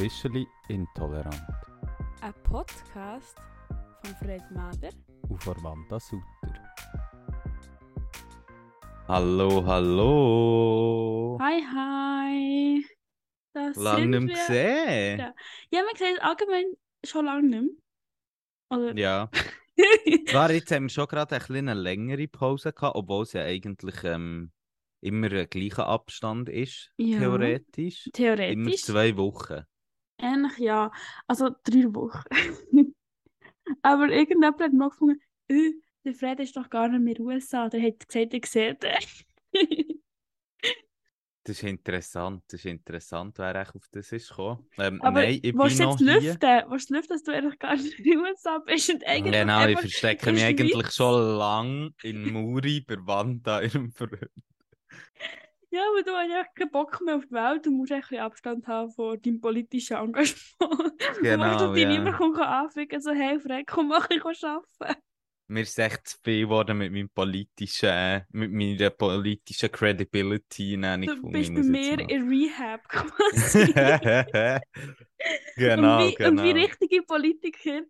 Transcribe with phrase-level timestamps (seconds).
[0.00, 1.42] Officially Intolerant
[2.22, 3.36] Ein Podcast
[4.02, 4.88] von Fred Mader.
[5.28, 6.24] und von Wanda Sutter.
[9.08, 11.38] Hallo, hallo!
[11.42, 12.86] Hi, hi.
[13.52, 15.18] Da Lange sind nicht mehr gesehen!
[15.18, 15.34] Ja.
[15.70, 16.64] Ja, man sieht allgemein
[17.04, 17.62] schon lange nicht
[18.70, 18.78] mehr.
[18.78, 18.96] Oder?
[18.98, 19.30] Ja.
[20.28, 23.42] Zwar jetzt haben wir schon gerade ein bisschen eine längere Pause gehabt, obwohl es ja
[23.42, 24.50] eigentlich ähm,
[25.02, 27.18] immer ein gleicher Abstand ist, Ja.
[27.18, 28.06] theoretisch.
[28.06, 28.82] Immer Theoretisch.
[28.84, 29.66] zwei Wochen.
[30.22, 30.90] Ähnlich, ja.
[31.26, 32.24] Also drei Wochen.
[33.82, 35.72] Aber irgendjemand hat mal gefunden, äh,
[36.04, 37.68] der Fred ist doch gar nicht mehr in den USA.
[37.68, 40.00] Der hat gesagt, er sieht den.
[41.42, 44.68] Das ist interessant, das ist interessant, wer echt auf das ist gekommen.
[44.76, 46.14] Ähm, Aber nein, ich willst bin du noch jetzt hier.
[46.32, 46.70] lüften?
[46.70, 49.66] Willst du lüften, dass du eigentlich gar nicht in den USA bist und eigentlich Genau,
[49.66, 54.08] ich verstecke mich eigentlich schon lang in Muri bei Wanda im Ver
[55.72, 58.18] Ja, aber du hast ja keinen Bock mehr auf die Welt und musst ein bisschen
[58.18, 60.40] Abstand haben von deinem politischen Engagement.
[61.22, 61.88] Genau, du dich ja.
[61.88, 65.00] niemand kommt anficken so, hey Fred, komm, mach ich arbeiten.
[65.46, 70.76] Mir ist echt zu viel geworden mit meinem politischen, äh, mit meiner politischen Credibility.
[70.76, 73.72] Nein, Du gefunden, bist bei mir in Rehab quasi.
[75.56, 76.28] genau, und, wie, genau.
[76.30, 77.80] und wie richtige Politiker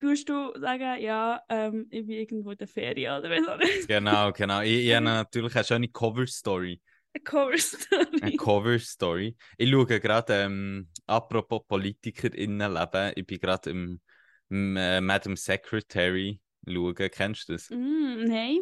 [0.00, 3.86] tust du sagen, ja, ähm, ich bin irgendwo in der Ferien oder was auch nicht.
[3.86, 4.62] Genau, genau.
[4.62, 6.80] Ich, ich habe natürlich eine schöne Cover-Story.
[7.12, 8.20] Eine Cover-Story.
[8.20, 9.36] Eine Cover-Story.
[9.56, 14.00] Ich schaue gerade, ähm, apropos PolitikerInnenleben, ich bin gerade im,
[14.48, 16.94] im äh, Madam Secretary schauen.
[16.94, 17.70] Kennst du das?
[17.70, 18.60] Mm, nein.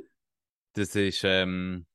[0.73, 1.87] Das ist, ähm,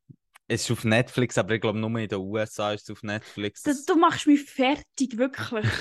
[0.47, 3.63] es ist auf Netflix, aber ich glaube nur in den USA ist es auf Netflix.
[3.63, 5.65] Das, du machst mich fertig, wirklich.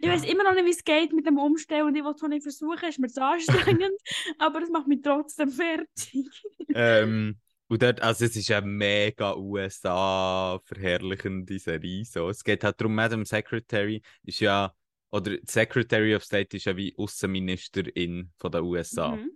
[0.00, 2.22] Ich weiß immer noch nicht, wie es geht mit dem Umstellen und ich will es
[2.22, 3.92] nicht versuchen, ist mir zu anstrengend,
[4.38, 6.26] aber es macht mich trotzdem fertig.
[6.74, 7.38] ähm,
[7.68, 12.04] und dort, also es ist eine mega USA-verherrlichende Serie.
[12.04, 12.28] So.
[12.28, 14.72] Es geht halt darum, Madam Secretary ist ja,
[15.10, 19.16] oder Secretary of State ist ja wie Außenministerin von den USA.
[19.16, 19.30] Mhm.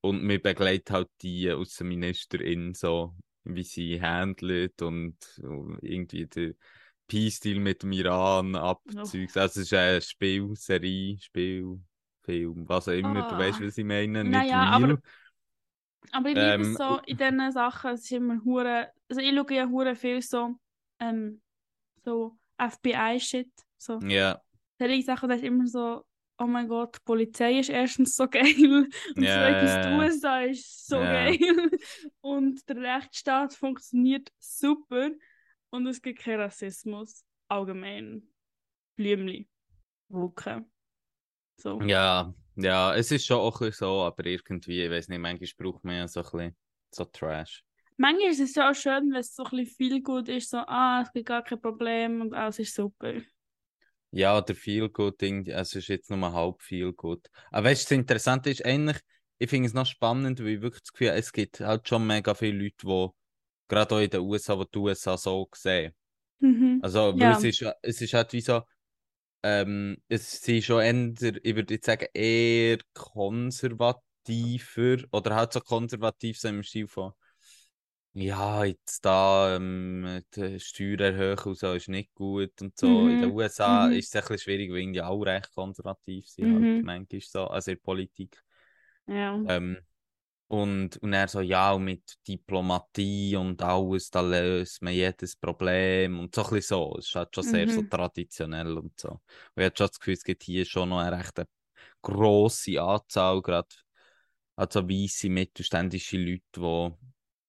[0.00, 3.14] Und wir begleiten halt die Außenministerin so,
[3.44, 5.16] wie sie handelt und
[5.82, 6.54] irgendwie den
[7.08, 9.36] Peace-Deal mit dem Iran abzeugt.
[9.36, 13.38] Also es ist eine Spielserie, Spielfilm, was auch immer, du Ah.
[13.38, 14.84] weißt, was ich meine, nicht Naja, real.
[14.92, 15.02] aber-
[16.12, 19.34] Aber ich liebe Ähm, es so in diesen Sachen, es ist immer hure, also ich
[19.34, 20.54] schaue ja hure viel so,
[21.00, 21.40] ähm,
[22.04, 23.98] so FBI-Shit, so.
[24.00, 24.40] Ja,
[24.78, 26.04] Solche Sachen, das ist immer so,
[26.38, 28.54] oh mein Gott, die Polizei ist erstens so geil
[29.16, 29.94] und Ja, zweitens die.
[29.98, 31.12] USA ist so Ja.
[31.12, 31.38] geil
[32.20, 35.10] und der Rechtsstaat funktioniert super
[35.70, 38.22] und es gibt keinen Rassismus, allgemein.
[38.96, 39.48] Blümli.
[40.08, 40.70] Wolken.
[41.60, 41.80] So.
[41.82, 45.48] ja, ja, es ist schon auch ein bisschen so, aber irgendwie, ich weiß nicht, manchmal
[45.56, 46.56] braucht man ja so ein bisschen
[46.90, 47.64] so Trash.
[47.96, 50.58] Manchmal ist es ja auch schön, wenn es so ein bisschen viel gut ist, so,
[50.58, 53.14] ah, es gibt gar kein Problem und alles ist super.
[54.10, 57.28] Ja, der Feel Good Ding, es ist jetzt nur halb Feel Good.
[57.50, 58.98] Aber weißt du, das Interessante ist eigentlich,
[59.38, 62.06] ich finde es noch spannend, weil ich wirklich das Gefühl habe, es gibt halt schon
[62.06, 63.08] mega viele Leute, die
[63.68, 65.94] gerade auch in den USA, die die USA so sehen.
[66.40, 66.80] Mhm.
[66.80, 67.32] Also, Ja.
[67.32, 68.62] es ist, es ist halt wie so,
[69.42, 76.38] ähm, es sind schon eher, ich würde jetzt sagen, eher konservativer oder halt so konservativ
[76.38, 77.12] so im Stil von,
[78.14, 83.06] ja, jetzt da ähm, die Steuern erhöhen und so ist nicht gut und so.
[83.08, 83.30] In den Mhm.
[83.30, 83.88] USA Mhm.
[83.88, 86.52] ist es ein bisschen schwierig, weil die auch recht konservativ sind, Mhm.
[86.52, 88.42] halt manchmal so, also in der Politik.
[89.06, 89.38] Ja.
[89.44, 89.78] Ähm,
[90.48, 96.18] und, und er so, ja, und mit Diplomatie und alles, da löst man jedes Problem
[96.20, 96.96] und so ein bisschen so.
[96.98, 97.88] Es ist halt schon sehr so Mhm.
[97.88, 99.10] traditionell und so.
[99.10, 99.20] Und
[99.56, 101.42] ich habe schon das Gefühl, es gibt hier schon noch eine recht
[102.02, 103.68] grosse Anzahl, gerade
[104.56, 106.96] also weisse mittelständische Leute,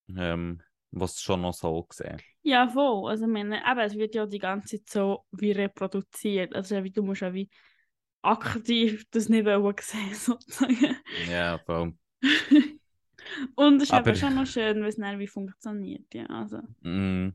[0.08, 0.62] die ähm,
[0.92, 2.24] was schon noch so sehen.
[2.42, 3.10] Ja, voll.
[3.10, 6.56] Also, ich meine, eben, es wird ja die ganze Zeit so wie reproduziert.
[6.56, 7.50] Also, wie, du musst ja wie
[8.24, 9.46] aktiv das nicht
[9.82, 10.98] sehen, sozusagen.
[11.12, 11.94] Ja, voll.
[13.56, 16.14] Und es ist Aber- aber schon noch schön, wie es dann wie funktioniert.
[16.14, 16.58] Ja, also.
[16.82, 17.34] Mm.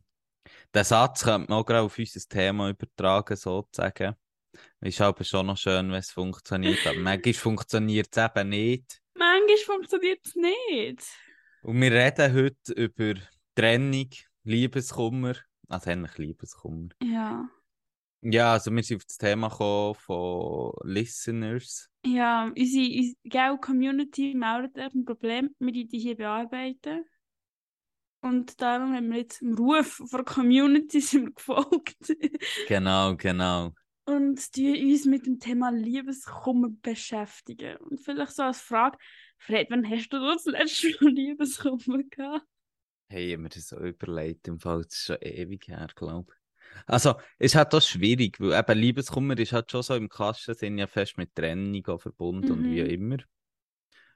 [0.74, 4.14] Den Satz könnte man auch gerade auf unser Thema übertragen, sozusagen.
[4.80, 6.86] Ist aber schon noch schön, wenn es funktioniert.
[6.86, 9.00] Aber manchmal funktioniert es eben nicht.
[9.14, 11.02] Manchmal funktioniert es nicht.
[11.62, 13.14] Und wir reden heute über
[13.54, 14.10] Trennung,
[14.44, 15.34] Liebeskummer.
[15.68, 16.90] Also eigentlich Liebeskummer.
[17.02, 17.48] Ja.
[18.26, 21.90] Ja, also wir sind auf das Thema gekommen von Listeners.
[22.06, 27.04] Ja, unsere, unsere gell, Community meldet ein Problem, wir die hier bearbeiten.
[28.22, 31.98] Und darum haben wir jetzt dem Ruf von der Community sind gefolgt.
[32.66, 33.72] Genau, genau.
[34.06, 37.76] und die uns mit dem Thema Liebeskummer beschäftigen.
[37.76, 38.96] Und vielleicht so als Frage,
[39.36, 42.46] Fred, wann hast du das letzte Mal Liebeskummer gehabt?
[43.10, 46.32] Hey, ich hab mir das so überlegt, im Fall, das ist schon ewig her, glaube
[46.32, 46.43] ich.
[46.86, 50.78] Also, ist halt auch schwierig, weil eben Liebeskummer ist halt schon so im klassischen Sinn
[50.78, 52.94] ja fest mit Trennung verbunden und wie Mhm.
[52.94, 53.18] immer.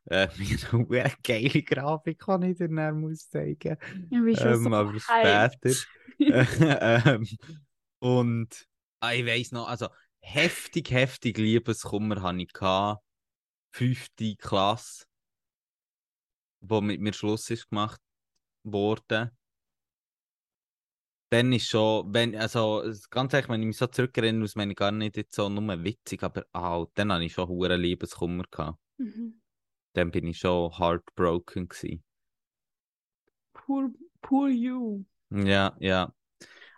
[0.06, 0.28] Äh,
[0.88, 3.76] mir eine geile Grafik kann ich dir dann muss zeigen.
[4.10, 5.86] Ich bin schon Ähm, so aber hyped.
[6.28, 7.26] ähm,
[8.00, 8.66] und
[9.00, 9.88] ah, ich weiss noch, also
[10.20, 13.02] heftig, heftig Liebeskummer hatte ich gehabt.
[13.72, 15.06] Fünfte Klasse,
[16.60, 18.00] wo mit mir Schluss ist gemacht
[18.64, 19.32] wurde.
[21.30, 24.78] Dann ist schon, wenn, also ganz ehrlich, wenn ich mich so zurückerinnere, das meine ich
[24.78, 28.78] gar nicht jetzt so nur witzig, aber ah, dann hatte ich schon hure Liebeskummer gehabt.
[28.96, 29.40] Mhm.
[29.92, 32.02] Dann bin ich schon heartbroken gewesen.
[33.52, 33.90] Poor,
[34.22, 35.04] poor you.
[35.30, 36.14] Ja, ja.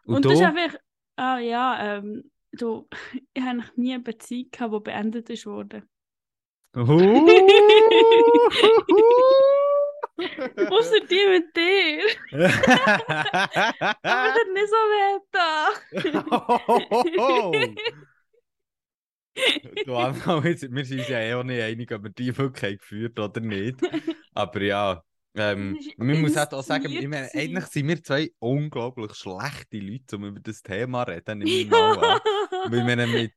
[0.05, 0.31] Und, Und du?
[0.31, 0.79] das ist einfach,
[1.17, 2.89] ah ja, ähm, du,
[3.33, 5.89] ich habe eigentlich nie eine Beziehung gehabt, die beendet ist worden.
[10.71, 12.03] Außer die mit dir.
[14.03, 15.21] Aber das nicht so weh
[19.87, 22.79] du Anna, wir sind wir uns ja eh auch nicht einig, ob wir die wirklich
[22.79, 23.77] geführt oder nicht.
[24.35, 25.03] Aber ja,
[25.35, 30.25] ähm, man muss auch sagen, ich meine, eigentlich sind wir zwei unglaublich schlechte Leute, um
[30.25, 31.71] über das Thema zu reden.
[31.71, 33.33] Weil meine, mit,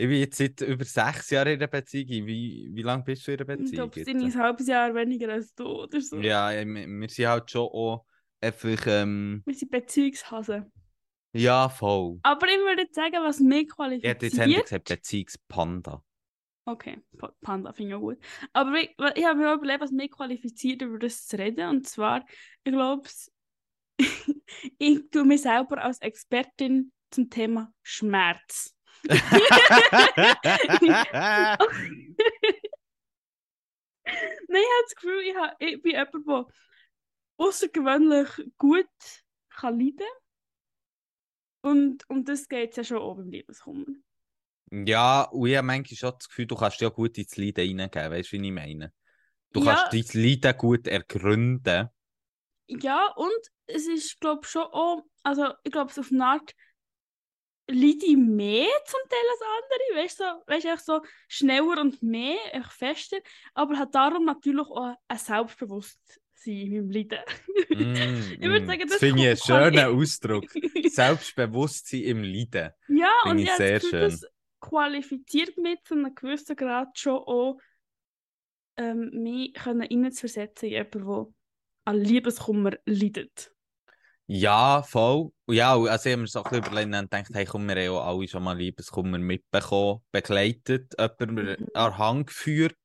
[0.00, 2.26] ich bin jetzt seit über sechs Jahren in einer Beziehung.
[2.26, 3.90] Wie, wie lange bist du in einer Ich Beziehung?
[3.90, 6.16] glaube, es sind ein halbes Jahr weniger als du oder so.
[6.16, 8.06] Ja, ich meine, wir sind halt schon auch
[8.40, 10.72] einfach, ähm, Wir sind Beziehungshasen.
[11.32, 12.18] ja, voll.
[12.22, 14.64] Aber ich würde sagen, was mich Ich hätte jetzt endlich qualifiziert.
[14.64, 16.02] gesagt, Beziehungspanda.
[16.66, 18.18] Okay, Pa- Panda finde ich auch gut.
[18.52, 21.68] Aber ich, ich habe mir auch überlegt, was mich qualifiziert, über das zu reden.
[21.68, 22.24] Und zwar,
[22.64, 23.08] ich glaube,
[24.78, 28.74] ich tue mich selber als Expertin zum Thema Schmerz.
[29.08, 29.18] Nein,
[34.48, 36.46] ich habe das Gefühl, ich, habe, ich bin jemand, der
[37.38, 38.88] außergewöhnlich gut
[39.50, 40.06] kann leiden
[41.62, 43.86] Und um das geht es ja schon auch beim Liebeskummer.
[44.72, 48.10] Ja, und ich habe manchmal schon das Gefühl, du kannst ja gut ins Leiden reingeben,
[48.12, 48.92] weißt du, wie ich meine?
[49.52, 49.74] Du Ja.
[49.74, 51.88] kannst dein Leiden gut ergründen.
[52.68, 53.32] Ja, und
[53.66, 56.54] es ist, glaube ich, schon auch, also ich glaube, auf eine Art
[57.70, 62.02] leide ich mehr zum Teil als andere, weißt du, so, weißt, echt so schneller und
[62.02, 63.18] mehr, echt fester,
[63.54, 67.18] aber hat darum natürlich auch ein Selbstbewusstsein in meinem Leiden.
[67.68, 68.66] Mm, Ich würde mm.
[68.66, 70.44] sagen, das das finde ich einen schönen Ausdruck.
[70.88, 72.70] Selbstbewusstsein im Leiden.
[72.88, 74.26] Ja, Finde und ich sehr das Gefühl, das
[74.60, 77.58] qualifiziert mich zu einem gewissen Grad schon auch,
[78.76, 81.26] ähm, mich reinzuversetzen in jemanden, der
[81.84, 83.52] an Liebeskummer leidet.
[84.32, 85.32] Ja, voll.
[85.46, 87.74] Und Ja, also ich habe mir so ein bisschen überlegt und gedacht, hey, komm, wir
[87.74, 91.56] haben ja alle schon mal Liebeskummer mitbekommen, begleitet, jemanden Mhm.
[91.74, 92.78] an der Hand geführt.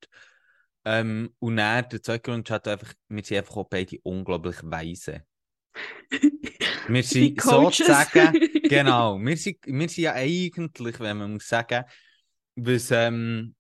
[0.85, 5.23] Ähm, und dann, der zweite Grund halt einfach, wir sind einfach auch beide unglaublich weise.
[6.87, 8.37] Wir sind sozusagen,
[8.67, 11.83] genau, wir sind, wir sind ja eigentlich, wenn man muss sagen,
[12.55, 13.54] was ähm,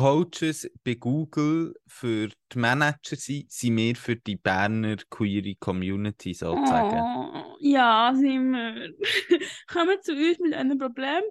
[0.00, 6.96] Coaches bei Google für die Manager sind, sind wir für die Berner queere Community sozusagen.
[6.98, 8.94] Oh, ja, sind wir.
[9.70, 11.22] Kommen zu uns mit einem Problem.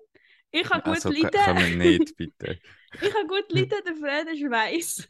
[0.51, 1.31] Ich kann gut Also, leiden.
[1.33, 2.60] wir nicht, bitte.
[3.01, 5.07] Ich kann gut leiden, der Fred ist weiss.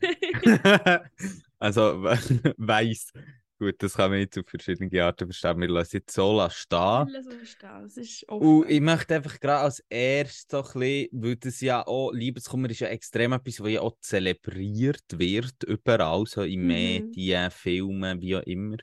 [1.60, 2.04] also,
[2.58, 3.12] weiss.
[3.60, 5.60] Gut, das kann man jetzt auf verschiedene Arten verstehen.
[5.60, 7.12] Wir lassen es jetzt so stehen.
[7.12, 8.48] Das ist offen.
[8.48, 12.70] Und ich möchte einfach gerade als erstes so ein bisschen, weil das ja auch, Liebeskummer
[12.70, 16.68] ist ja extrem etwas, was ja auch zelebriert wird, überall, so in Mhm.
[16.68, 18.78] Medien, Filmen, wie auch immer.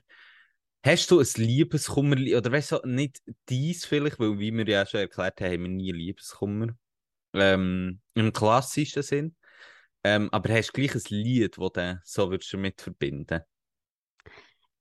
[0.85, 4.99] Hast du ein Liebeskummer, oder weißt du, nicht dies vielleicht, weil wie wir ja schon
[4.99, 6.67] erklärt haben, haben wir nie Liebeskummer,
[7.33, 9.35] ähm, im klassischen Sinn,
[10.03, 13.41] ähm, aber hast du gleich ein Lied, das du so würdest damit verbinden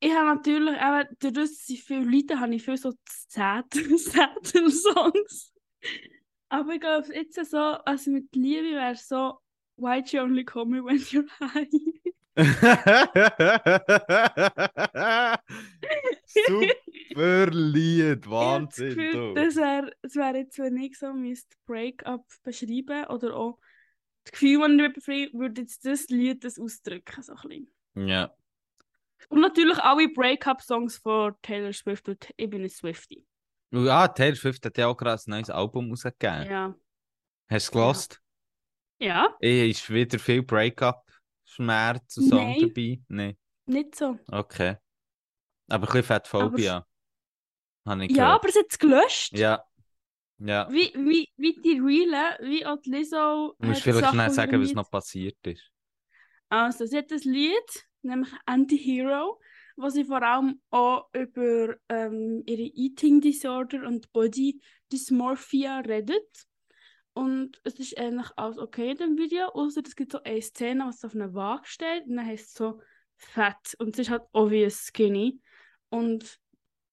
[0.00, 2.92] Ich habe natürlich, eben, dadurch, dass ich viele Leute habe, ich viel so
[3.28, 4.72] Sad-Songs.
[6.48, 9.38] Aber ich glaube, jetzt so, also mit Liebe wäre so
[9.78, 11.68] Why'd you only call me when you're high?
[16.26, 18.94] Super Lied, Ich Wahnsinn.
[18.94, 19.34] Gefühl, du.
[19.34, 23.58] das wäre wär jetzt, wenn ich so mein Breakup beschreiben oder auch
[24.24, 27.22] das Gefühl, das ich dabei befreie, würde jetzt das Lied das ausdrücken.
[27.22, 28.08] So ein bisschen.
[28.08, 28.34] Ja.
[29.28, 33.24] Und natürlich alle Breakup-Songs von Taylor Swift und ich bin ein Swiftie.
[33.72, 36.46] Und Ja, Taylor Swift hat ja auch gerade ein neues Album rausgegeben.
[36.50, 36.74] Ja.
[37.48, 38.22] Hast du es gelost?
[38.98, 42.60] Ja, Eh, Ist wieder viel Breakup-Schmerz und Song Nein.
[42.60, 43.00] dabei?
[43.08, 43.36] Nein.
[43.66, 44.18] nicht so.
[44.28, 44.76] Okay.
[45.68, 46.86] Aber ein bisschen Fettphobia.
[47.84, 48.20] Ich Ja, gehört.
[48.40, 49.36] aber es hat es gelöscht.
[49.36, 49.62] Ja.
[50.38, 50.70] Ja.
[50.70, 53.54] Wie, wie, wie die Reelen, wie auch Lizzo.
[53.58, 55.70] Du musst vielleicht schnell sagen, was noch passiert ist.
[56.48, 59.40] Also, sie hat das Lied, nämlich Anti-Hero.
[59.76, 64.60] wo sie vor allem auch über ähm, ihre Eating Disorder und Body
[64.90, 66.46] Dysmorphia redet.
[67.12, 70.86] Und es ist eigentlich alles okay in dem Video, außer es gibt so eine Szene,
[70.86, 72.80] was auf einer Waage steht und dann heißt es so
[73.16, 75.40] fett und es ist halt obvious skinny.
[75.88, 76.38] Und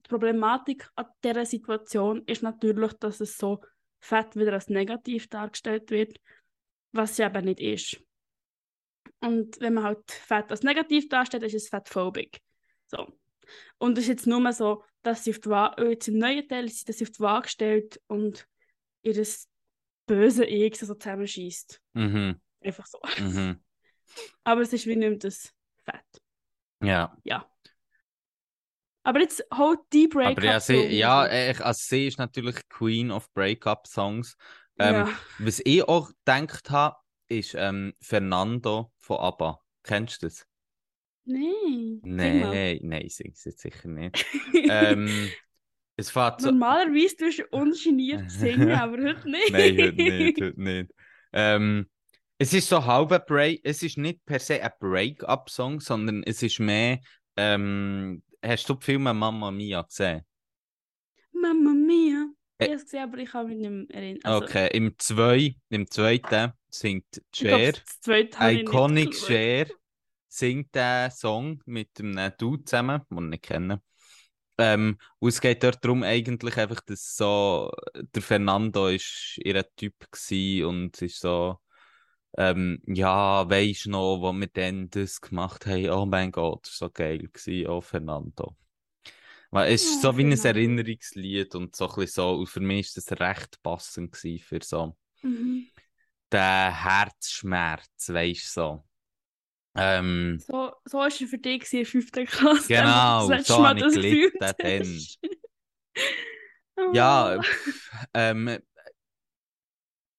[0.06, 3.62] die Problematik an dieser Situation ist natürlich, dass es so
[4.00, 6.20] fett wieder als negativ dargestellt wird,
[6.92, 8.02] was es eben nicht ist.
[9.24, 12.42] Und wenn man halt Fett als negativ darstellt, ist es fettphobic.
[12.88, 13.08] So.
[13.78, 16.66] Und es ist jetzt nur so, dass sie auf die Waage, jetzt im neuen Teil,
[16.66, 18.46] dass sie auf die Waage stellt und
[19.02, 19.26] ihr
[20.06, 21.80] böse Ich so zusammenschießt.
[21.94, 22.42] Mhm.
[22.62, 23.00] Einfach so.
[23.20, 23.64] Mhm.
[24.44, 25.54] Aber es ist wie nicht das
[25.86, 26.22] Fett.
[26.82, 27.16] Ja.
[27.24, 27.50] Ja.
[29.04, 30.38] Aber jetzt holt die Breakup.
[30.38, 34.36] Aber ja, sie, ja ich, also sie ist natürlich Queen of Breakup-Songs.
[34.80, 35.10] Ähm, ja.
[35.40, 39.62] Was ich auch gedacht habe, ist ähm, Fernando von ABBA.
[39.84, 40.48] Kennst du das?
[41.26, 42.02] Nein.
[42.04, 44.26] Nein, nein, sing es jetzt sicher nicht.
[44.54, 45.30] ähm,
[45.96, 46.52] es fährt so...
[46.52, 49.52] Normalerweise tust du ungeniert singen, aber heute nicht.
[49.52, 50.92] nein, heute nicht, heute nicht.
[51.32, 51.90] Ähm,
[52.38, 56.44] es ist so halb ein Break, es ist nicht per se ein Break-up-Song, sondern es
[56.44, 57.00] ist mehr,
[57.38, 60.24] ähm, hast du die Filme Mamma Mia gesehen?
[61.32, 62.28] Mamma Mia.
[62.58, 64.22] Äh, ich habe es gesehen, aber ich kann mich nicht mehr erinnern.
[64.24, 67.74] Also, okay, im, zwei, im zweiten singt Cher,
[68.40, 69.14] Iconic.
[69.16, 69.68] Cher,
[70.28, 73.82] singt den Song mit einem Dude zusammen, den ich nicht kenne.
[74.58, 79.96] Ähm, und es geht dort darum, eigentlich einfach, dass so, der Fernando ist ihr Typ
[80.12, 81.60] gsi und ist so,
[82.38, 86.90] ähm, ja, weisst noch, wo wir dann das gemacht haben, oh mein Gott, das war
[86.90, 88.56] so geil gsi, oh Fernando.
[89.52, 90.48] Weil es ist Oh, so wie ein Fernando.
[90.60, 94.96] Erinnerungslied und so ein bisschen so, und für mich ist das recht passend für so
[95.24, 95.68] Mhm.
[96.34, 98.84] Den Herzschmerz, weisst du, so.
[99.76, 102.68] Ähm, So, so war es für dich gewesen in der fünften Klasse.
[102.68, 105.08] Genau, das so habe ich das gelitten.
[106.76, 106.92] Oh.
[106.94, 108.58] ja, pff, ähm,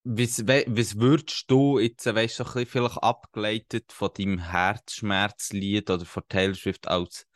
[0.05, 4.39] was, was würdest du jetzt, äh, weißt du, so ein bisschen vielleicht abgeleitet von deinem
[4.39, 7.27] Herzschmerzlied oder von Taylor Swift als,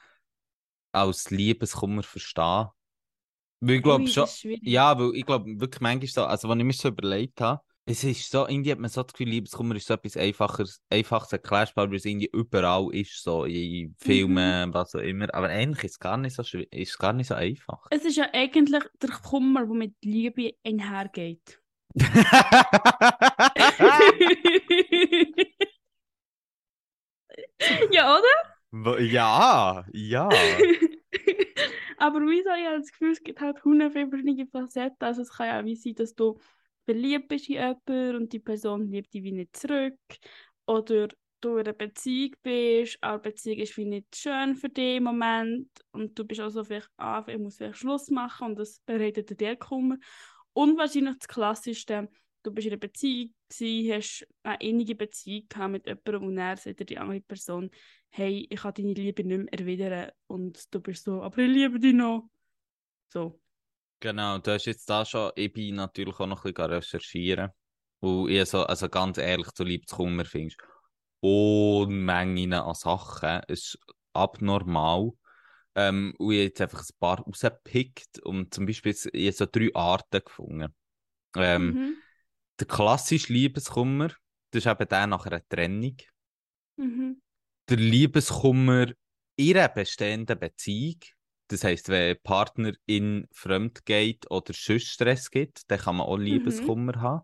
[0.92, 2.68] als Liebeskummer verstehen?
[3.60, 4.28] Weil ich glaube Ui, schon,
[4.62, 8.04] ja, weil ich glaube wirklich manchmal so, also wenn ich mir so überlegt habe, es
[8.04, 11.88] ist so, irgendwie hat man so das Gefühl, Liebeskummer ist so etwas einfaches, einfaches erklärbar,
[11.88, 15.98] weil es irgendwie überall ist, so in Filmen, was auch immer, aber eigentlich ist es
[15.98, 17.86] gar nicht so ist es gar nicht so einfach.
[17.90, 21.62] Es ist ja eigentlich der Kummer, der mit Liebe einhergeht.
[27.90, 29.00] ja, oder?
[29.00, 30.28] Ja, ja.
[31.98, 32.50] Aber wieso?
[32.50, 34.96] Ich habe das Gefühl, es gibt halt hundert verschiedene Facetten.
[35.00, 36.38] Also es kann ja wie sein, dass du
[36.88, 39.98] verliebt bist in jemanden und die Person liebt dich wie nicht zurück.
[40.66, 41.08] Oder
[41.42, 45.68] du in einer Beziehung bist, aber die Beziehung ist wie nicht schön für dich Moment
[45.92, 49.38] und du bist auch so vielleicht, ah, ich muss vielleicht Schluss machen und das bereitet
[49.38, 49.98] dir Kummer.
[50.54, 52.08] Und wahrscheinlich das Klassischste,
[52.42, 56.56] du bist in einer Beziehung gewesen, hast eine innige Beziehung gehabt mit jemandem und dann
[56.56, 57.70] sagt die andere Person,
[58.08, 61.78] hey, ich kann deine Liebe nicht mehr erwidern und du bist so, aber ich liebe
[61.78, 62.30] dich noch.
[63.12, 63.38] So.
[64.00, 67.50] Genau, du hast jetzt da schon, ich bin natürlich auch noch ein bisschen recherchieren.
[68.00, 70.60] Und ich so, also ganz ehrlich, du Liebeskummer findest
[71.20, 73.40] Unmengen an Sachen.
[73.48, 73.78] Es ist
[74.12, 75.10] abnormal.
[75.74, 79.46] Ähm, und ich habe jetzt einfach ein paar rausgepickt und zum Beispiel jetzt- ich so
[79.50, 80.74] drei Arten gefunden.
[81.36, 81.96] Ähm, Mhm.
[82.60, 84.08] Der klassische Liebeskummer,
[84.50, 85.96] das ist eben der nach einer Trennung.
[86.76, 87.20] Mhm.
[87.68, 88.86] Der Liebeskummer
[89.36, 91.00] in einer bestehenden Beziehung.
[91.48, 96.06] Das heisst, wenn ein Partner in fremd geht oder sonst Stress gibt, dann kann man
[96.06, 97.22] auch Liebeskummer haben.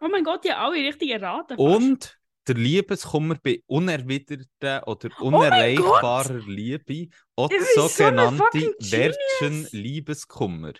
[0.00, 1.56] Oh mein Gott, haben alle richtig erraten.
[1.56, 7.88] Und der Liebeskummer bei unerwiderter oder Oh unerreichbarer Liebe, auch Ich der bin so ein
[7.88, 8.92] sogenannte fucking Genius.
[8.92, 10.72] Virgin-Liebeskummer.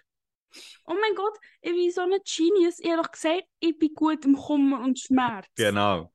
[0.86, 2.78] Oh mein Gott, ich bin so ein Genius.
[2.80, 5.46] Ich habe doch gesagt, ich bin gut im Kummer und Schmerz.
[5.56, 6.12] Genau.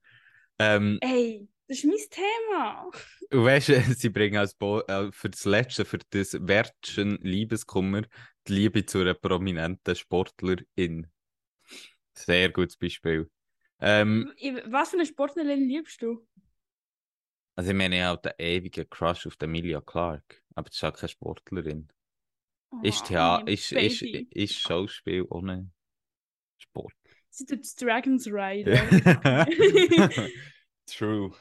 [0.60, 2.92] Ähm, Ey, das ist mein Thema.
[3.30, 8.02] Weißt du, sie bringen als Bo äh, für das Letzte, für das Wertchen Liebeskummer,
[8.48, 11.08] die Liebe zu einer prominenten Sportlerin.
[12.14, 13.30] Sehr gutes Beispiel.
[13.80, 14.34] Ähm,
[14.66, 16.28] Was für eine Sportlerin liebst du?
[17.56, 20.94] also ich meine, ich habe den ewigen Crush auf Emilia Clarke, aber das ist auch
[20.94, 21.88] keine Sportlerin.
[22.84, 25.70] Ist, Oh, Thea mein ist, ist, ist Schauspiel ohne
[26.58, 26.94] Sport.
[27.30, 28.76] Sie tut Dragons Rider.
[30.88, 31.32] True.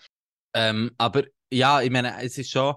[0.58, 2.74] Ähm, aber ja, ich meine, es ist schon,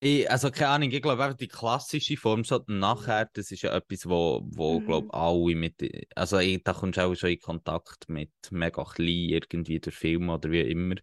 [0.00, 3.74] Ich, also keine Ahnung, ich glaube einfach die klassische Form so nachher, das ist ja
[3.76, 4.82] etwas, wo, wo Mhm.
[4.82, 5.76] glaube alle mit,
[6.16, 10.30] also ich, da kommst du auch schon in Kontakt mit mega klein irgendwie durch Film
[10.30, 10.96] oder wie immer.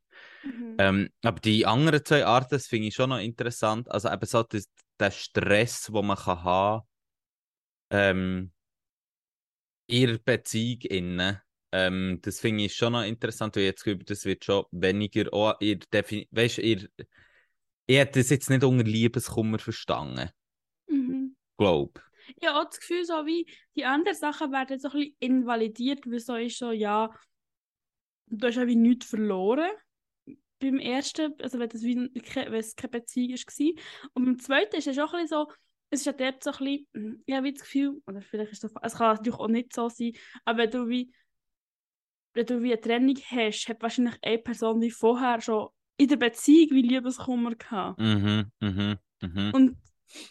[0.44, 0.78] Mhm.
[0.80, 3.90] Ähm, aber die anderen zwei Arten, das finde ich schon noch interessant.
[3.92, 6.84] Also eben so das, der Stress, den man kann haben
[7.92, 8.52] ähm,
[9.88, 11.42] in der Beziehung innen.
[11.74, 15.56] Ähm, das finde ich schon noch interessant, weil jetzt über das wird schon weniger auch
[15.62, 16.88] ihr Defin weißt, ihr
[17.88, 20.30] ich hätte das jetzt nicht unter Liebeskummer verstanden,
[20.88, 21.36] Mhm.
[21.58, 22.02] glaube
[22.38, 26.06] Ich habe auch das Gefühl, so wie die anderen Sachen werden so ein bisschen invalidiert,
[26.08, 27.10] weil so ist so, ja,
[28.28, 29.70] du hast ja wie nichts verloren
[30.60, 33.84] beim ersten, also wenn, das wie, ke- wenn es keine Beziehung war.
[34.16, 35.54] Und beim zweiten ist es auch ein bisschen so,
[35.90, 38.52] es ist ja dort so ein bisschen, hm, ich habe wie das Gefühl, oder vielleicht
[38.54, 40.14] ist es, es kann natürlich auch nicht so sein,
[40.46, 41.14] aber wenn du wie,
[42.34, 46.18] wenn du wie eine Trennung hast, hat wahrscheinlich eine Person wie vorher schon in der
[46.18, 48.00] Beziehung wie Liebeskummer gehabt.
[48.00, 49.52] Mhm, mhm, mhm.
[49.54, 49.78] Und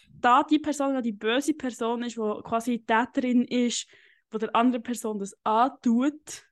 [0.09, 3.87] da die Person ja die böse Person ist, die quasi die Täterin ist,
[4.31, 6.45] wo der andere Person das antut,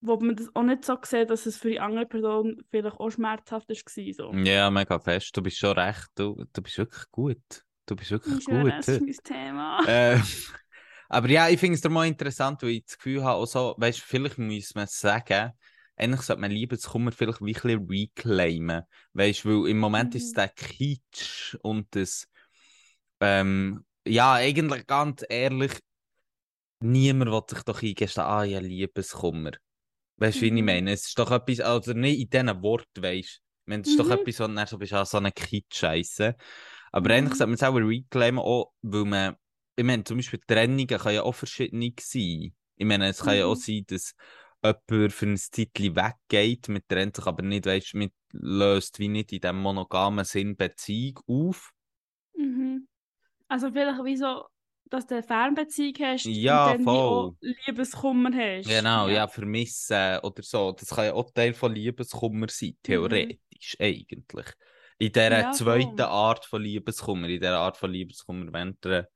[0.00, 3.10] wo man das auch nicht so sieht, dass es für die andere Person vielleicht auch
[3.10, 4.12] schmerzhaft war.
[4.14, 4.32] So.
[4.38, 5.36] Ja, mega fest.
[5.36, 6.08] Du bist schon recht.
[6.14, 7.64] Du, du bist wirklich gut.
[7.86, 8.70] Du bist wirklich Ich gut.
[8.70, 9.80] das ist mein Thema.
[9.86, 10.18] Äh,
[11.08, 14.00] aber ja, ich finde es mal interessant, weil ich das Gefühl habe, auch so, weißt,
[14.00, 15.52] vielleicht muss man sagen,
[15.96, 18.82] eigentlich sollte man Liebeskummer vielleicht wie ein bisschen reclaimen.
[19.14, 20.36] Weißt weil im Moment ist Mhm.
[20.36, 22.28] der Kitsch und das,
[23.20, 25.72] ähm, ja, eigentlich ganz ehrlich,
[26.80, 29.52] niemand will sich doch eingestehen, ah, ja, Liebeskummer.
[30.18, 30.64] Weißt du, wie ich Mhm.
[30.64, 30.92] meine?
[30.92, 33.74] Es ist doch etwas, also nicht in diesen Worten, weißt du.
[33.74, 34.12] Es ist doch Mhm.
[34.12, 36.36] etwas, wo du so bist, ah, so eine Kitsch-Scheisse.
[36.92, 37.14] Aber Mhm.
[37.14, 39.36] eigentlich sollte man es auch reclaimen, auch weil man,
[39.78, 42.54] ich meine, zum Beispiel Trennungen können ja auch verschiedene sein.
[42.76, 43.56] Ich meine, es kann ja auch Mhm.
[43.56, 44.14] sein, dass
[44.62, 49.08] jemand für ein Zeitchen weggeht, man trennt sich aber nicht, weißt du, man löst wie
[49.08, 51.72] nicht in diesem monogamen Sinn Beziehung auf.
[52.36, 52.88] Mhm.
[53.48, 54.46] Also vielleicht wie so,
[54.86, 57.36] dass du eine Fernbeziehung hast Ja, und dann wie auch voll.
[57.40, 58.86] Liebeskummer hast.
[58.86, 59.28] Genau, ja, Ja.
[59.28, 60.72] vermissen oder so.
[60.72, 63.38] Das kann ja auch Teil von Liebeskummer sein, Mhm.
[63.48, 64.46] theoretisch eigentlich.
[64.98, 66.02] In dieser Ja, zweiten voll.
[66.02, 69.08] Art von Liebeskummer, in dieser Art von Liebeskummer während der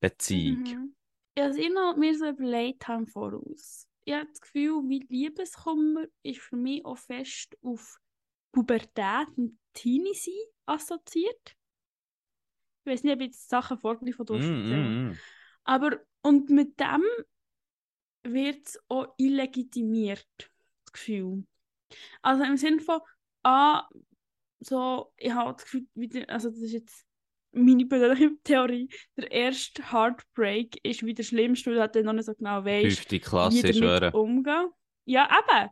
[0.00, 0.62] Beziehung.
[0.62, 0.94] Mhm.
[1.36, 3.86] Was ich noch mir so überlegt habe voraus.
[4.04, 7.98] Ich habe das Gefühl, wie Liebeskummer ist für mich auch fest auf
[8.52, 11.56] Pubertät und Teenie-Sein assoziiert.
[12.84, 15.18] Ich weiß nicht, ob ich jetzt Sachen vorgreife, die du Mm, mm, mm.
[15.64, 17.02] Aber, und mit dem
[18.22, 20.26] wird es auch illegitimiert,
[20.84, 21.44] das Gefühl.
[22.22, 23.00] Also im Sinne von,
[23.42, 23.88] ah,
[24.60, 27.05] so, ich habe das Gefühl, also das ist jetzt
[27.52, 32.12] meine persönliche Theorie, der erste Heartbreak ist wie der schlimmste, weil du halt dann noch
[32.12, 34.70] nicht so genau weißt, Fünfte wie Klasse, damit umgehen.
[35.04, 35.70] Ja, eben.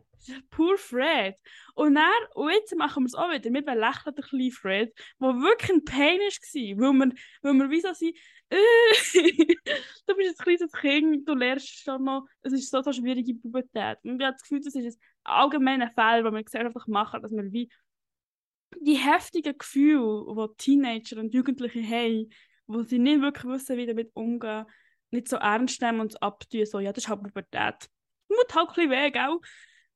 [0.48, 1.34] Pur Fred.
[1.74, 3.52] Und dann, und jetzt machen wir es auch wieder.
[3.52, 6.80] Wir belächeln den kleinen Fred, der wirklich ein Pain war.
[6.80, 8.16] Weil wir, weil wir wie so sind,
[8.48, 8.56] äh,
[10.06, 13.98] du bist ein kleines Kind, du lernst schon noch, es ist so eine schwierige Pubertät.
[14.02, 17.32] Und ich habe das Gefühl, das ist ein allgemeiner Fall, den wir gesellschaftlich machen, dass
[17.32, 17.70] wir wie
[18.80, 22.30] die heftigen Gefühle, die Teenager und Jugendliche haben,
[22.66, 24.66] wo sie nicht wirklich wissen, wie damit umgehen,
[25.10, 27.88] nicht so ernst nehmen und es abtun, so, ja, das ist halt Pubertät.
[28.28, 29.38] Tut halt ein bisschen weh, gell?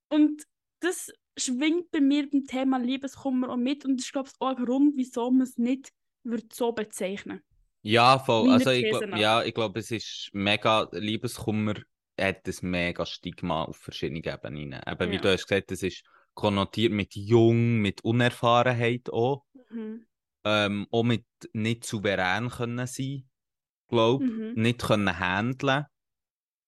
[0.09, 0.45] Und
[0.81, 4.57] das schwingt bei mir beim Thema Liebeskummer auch mit und das ist, glaube ich, auch
[4.57, 5.91] ein Grund, wieso man es nicht
[6.25, 7.43] wird so bezeichnen
[7.83, 8.49] Ja, voll.
[8.49, 9.19] Meiner Also ich nach.
[9.19, 11.75] ja, ich glaube, es ist mega, Liebeskummer
[12.21, 14.81] hat ein mega Stigma auf verschiedenen Ebenen.
[14.87, 15.21] Eben, wie Ja.
[15.21, 16.03] du hast gesagt, es ist
[16.38, 19.44] konnotiert mit jung, mit Unerfahrenheit auch.
[19.70, 20.07] Mhm.
[20.44, 23.29] ähm, auch mit nicht souverän können sein,
[23.88, 24.55] glaube Mhm.
[24.55, 25.87] nicht können handeln.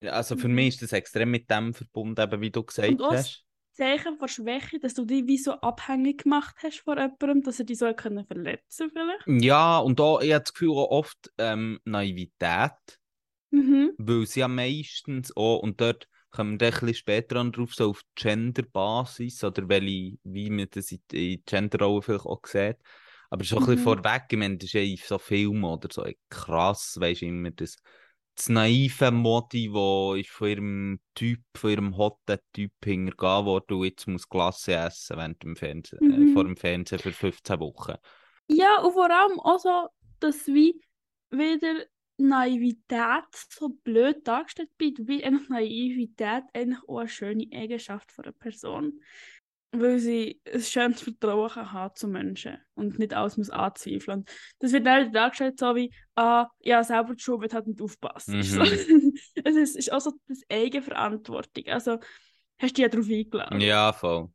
[0.05, 0.55] Also für Mhm.
[0.55, 3.45] mich ist das extrem mit dem verbunden, eben wie du gesagt Und hast.
[3.73, 7.65] Zeichen von Schwäche, dass du dich wie so abhängig gemacht hast von jemandem, dass er
[7.67, 9.27] dich so können verletzen vielleicht.
[9.27, 12.73] Ja, und da, ich habe das Gefühl auch oft ähm, Naivität,
[13.53, 13.91] Mhm.
[13.99, 17.75] weil sie ja meistens auch, und dort kommen wir dann ein bisschen später an drauf,
[17.75, 22.77] so auf Gender-Basis oder welche, wie man das in, in Gender-Rollen vielleicht auch sieht.
[23.31, 23.79] Aber schon ein bisschen Mhm.
[23.79, 27.51] vorweg, ich meine, das ist ja in so Filmen oder so krass, weisst du immer,
[27.51, 27.77] das,
[28.35, 33.85] das naive Modi, wo ist von ihrem Typ, von ihrem hotten Typ hintergehen worden und
[33.85, 36.27] jetzt muss Glasse essen während dem Fernsehen, äh, Mhm.
[36.27, 37.95] vor dem Fernsehen für 15 Wochen.
[38.49, 39.89] Ja, und vor allem auch so,
[40.21, 40.81] dass wie
[41.31, 41.85] wieder
[42.21, 48.33] Naivität so blöd dargestellt wird, wie eigentlich Naivität eigentlich auch eine schöne Eigenschaft von einer
[48.33, 49.01] Person.
[49.73, 54.25] Weil sie ein schönes Vertrauen haben zu Menschen und nicht alles muss anzweifeln.
[54.59, 58.43] Das wird dann dargestellt so wie, ah, ja, selber die Schule wird halt nicht aufpassen.
[58.43, 58.63] So.
[59.45, 61.67] es ist, ist auch so das Eigenverantwortung.
[61.69, 61.99] Also
[62.59, 63.61] hast du dich ja darauf eingeladen.
[63.61, 64.29] Ja, voll.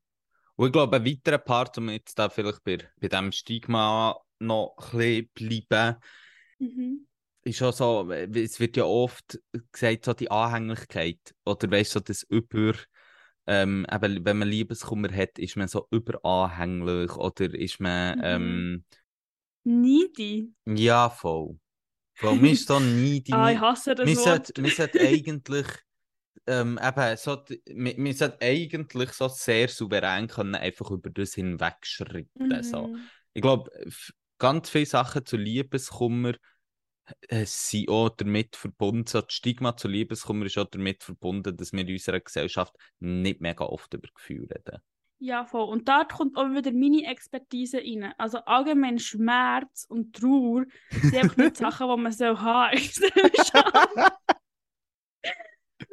[0.56, 4.94] Und ich glaube, ein weiterer Part, um jetzt da vielleicht bei, bei diesem Stigma noch
[4.94, 5.98] ein bisschen bleiben,
[6.60, 7.06] Mhm.
[7.46, 9.40] Ist auch so, es wird ja oft
[9.72, 12.74] gesagt, so die Anhänglichkeit oder weißt du, so das über,
[13.48, 18.24] ähm, eben, wenn man Liebeskummer hat, ist man so überanhänglich oder ist man, Mhm.
[18.24, 18.86] ähm,
[19.66, 20.54] Needy.
[20.66, 21.60] ja, voll.
[22.20, 23.34] Voll, man ist so needy.
[23.36, 24.50] Ah, ich hasse das man Wort.
[24.50, 25.68] sollte, man sollte eigentlich,
[26.48, 31.34] ähm, eben, so, die- man, man sollte eigentlich so sehr souverän können, einfach über das
[31.36, 32.64] hinwegschreiten.
[32.64, 32.92] So.
[32.92, 33.10] Mhm.
[33.34, 33.72] Ich glaube,
[34.40, 36.34] ganz viele Sachen zu Liebeskummer
[37.28, 41.74] äh, sind auch damit verbunden, so das Stigma zu Liebeskummer ist auch damit verbunden, dass
[41.74, 44.82] wir in unserer Gesellschaft nicht mega oft über Gefühle reden.
[45.20, 45.70] Ja, voll.
[45.70, 48.14] Und dort kommt auch wieder meine Expertise rein.
[48.18, 53.10] Also allgemein Schmerz und Trauer sind einfach nicht Sachen, die man so haben soll.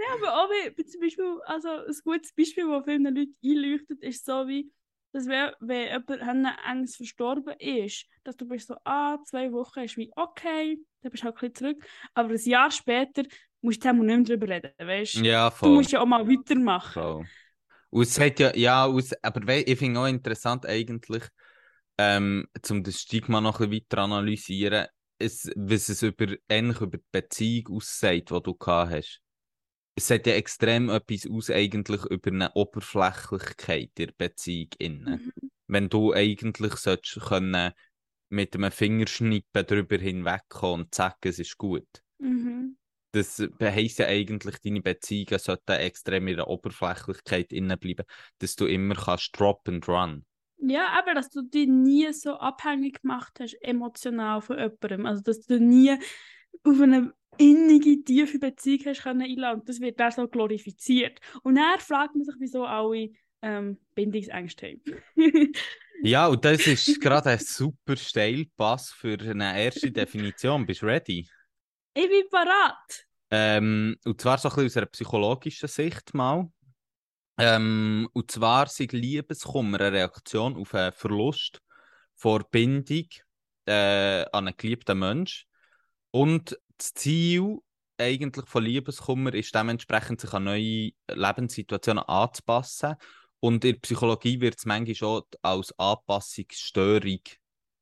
[0.03, 4.03] Ja, aber auch wie, wie zum Beispiel, also ein gutes Beispiel, das vielen Leuten einleuchtet,
[4.03, 4.73] ist so wie,
[5.13, 9.97] dass wenn, wenn jemand Angst verstorben ist, dass du bist so, ah, zwei Wochen ist
[9.97, 11.87] wie okay, dann bist du halt ein bisschen zurück.
[12.15, 13.23] Aber ein Jahr später
[13.61, 15.25] musst du nicht mehr darüber reden, weißt du?
[15.25, 15.71] Ja, Du voll.
[15.71, 16.95] musst ja auch mal weitermachen.
[16.95, 17.29] voll.
[17.91, 21.25] Und es hat ja, ja, aus, aber wei- ich finde auch interessant eigentlich,
[21.99, 26.99] ähm, um das Stigma noch ein bisschen weiter analysieren, es, was es über, ähnlich über
[26.99, 29.22] die Beziehung aussagt, die du gehabt hast.
[29.95, 35.33] Es sagt ja extrem etwas aus eigentlich über eine Oberflächlichkeit der Beziehung innen.
[35.37, 35.51] Mhm.
[35.67, 37.73] Wenn du eigentlich solltest können
[38.31, 41.87] mit einem Fingerschnippen darüber hinwegkommen und sagen, es ist gut.
[42.19, 42.79] Mhm.
[43.13, 48.07] Das heisst ja eigentlich, deine Beziehungen sollten extrem in der Oberflächlichkeit innen bleiben,
[48.39, 50.25] dass du immer kannst drop and run.
[50.65, 55.07] Ja, aber dass du dich nie so abhängig gemacht hast, emotional von jemandem.
[55.07, 55.99] Also, dass du nie
[56.65, 59.61] auf eine innige, tiefe Beziehung hast können einladen.
[59.61, 61.19] Und das wird dann so glorifiziert.
[61.43, 63.11] Und dann fragt man sich, wieso alle
[63.43, 64.79] ähm, Bindungsängste
[65.17, 65.53] haben.
[66.05, 70.67] Ja, und das ist gerade ein super Steilpass für eine erste Definition.
[70.67, 71.29] Bist du ready?
[71.95, 73.07] ich bin parat.
[73.31, 76.51] Ähm, und zwar so ein bisschen aus einer psychologischen Sicht mal.
[77.39, 81.63] Ähm, und zwar sind Liebeskummer eine Reaktion auf einen Verlust
[82.17, 83.07] vor Bindung
[83.67, 85.47] äh, an einen geliebten Mensch.
[86.13, 87.59] Und das Ziel
[87.99, 92.95] eigentlich von Liebeskummer ist dementsprechend, sich an neue Lebenssituationen anzupassen.
[93.41, 97.21] Und in der Psychologie wird es manchmal auch als Anpassungsstörung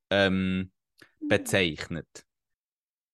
[0.08, 0.72] ähm,
[1.28, 2.08] bezeichnet.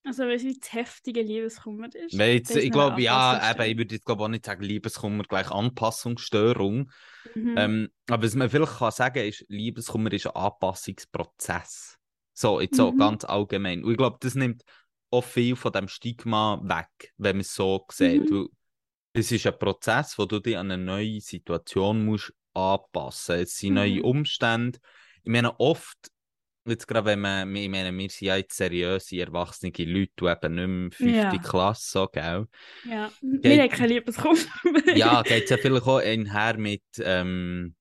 [0.04, 2.16] Also, weil es wie das heftige Liebeskummer ist.
[2.16, 5.50] Weil jetzt, ich glaube, ja, eben, ich würde jetzt glaube auch nicht sagen, Liebeskummer gleich
[5.50, 6.92] Anpassungsstörung.
[7.34, 7.54] Mhm.
[7.56, 11.98] Ähm, aber was man vielleicht kann sagen ist, Liebeskummer ist ein Anpassungsprozess.
[12.32, 12.98] So, jetzt so Mhm.
[12.98, 13.82] ganz allgemein.
[13.82, 14.62] Und ich glaube, das nimmt
[15.10, 18.30] auch viel von dem Stigma weg, wenn man es so sieht.
[18.30, 18.48] Mhm.
[19.12, 23.36] Es ist ein Prozess, wo du dich an eine neue Situation musst anpassen.
[23.40, 24.04] Es sind neue Mhm.
[24.04, 24.78] Umstände.
[25.22, 25.96] Ich meine, oft,
[26.66, 30.54] jetzt gerade wenn man, ich meine, wir sind ja jetzt seriöse, erwachsene Leute, die eben
[30.54, 31.38] nicht mehr fünfte Ja.
[31.42, 32.46] Klasse, so, gell?
[32.84, 33.10] ja.
[33.22, 34.38] Geht- Wir haben kein Liebeskummer.
[34.94, 37.74] Ja, geht es ja vielleicht auch einher mit ähm,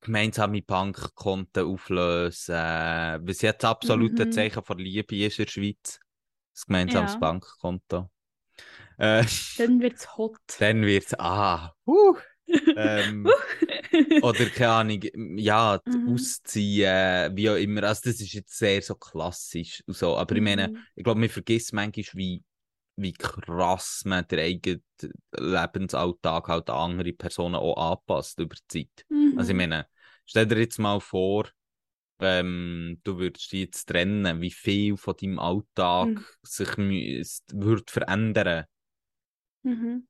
[0.00, 2.54] gemeinsame Bankkonten auflösen.
[2.54, 4.32] Was jetzt absolute Mhm.
[4.32, 6.00] Zeichen von Liebe ist in der Schweiz.
[6.58, 7.20] Das gemeinsames Ja.
[7.20, 8.10] Bankkonto.
[8.98, 9.24] Äh,
[9.56, 10.38] Dann wird es hot.
[10.58, 12.16] dann wird es, ah, uh,
[12.74, 13.34] ähm,
[14.20, 15.00] oder keine Ahnung,
[15.38, 16.14] ja, Mhm.
[16.14, 17.84] ausziehen, wie auch immer.
[17.84, 19.82] Also, das ist jetzt sehr so klassisch.
[19.86, 20.16] Und so.
[20.16, 20.86] Aber ich meine, Mhm.
[20.94, 22.44] ich glaube, man vergisst manchmal, wie,
[22.96, 24.84] wie krass man den eigenen
[25.38, 29.06] Lebensalltag halt an andere Personen auch anpasst über die Zeit.
[29.10, 29.38] Mhm.
[29.38, 29.86] Also ich meine,
[30.26, 31.46] stell dir jetzt mal vor,
[32.20, 36.24] ähm, du würdest dich jetzt trennen, wie viel von deinem Alltag Mhm.
[36.42, 38.64] sich würde verändern.
[39.62, 40.08] Mhm.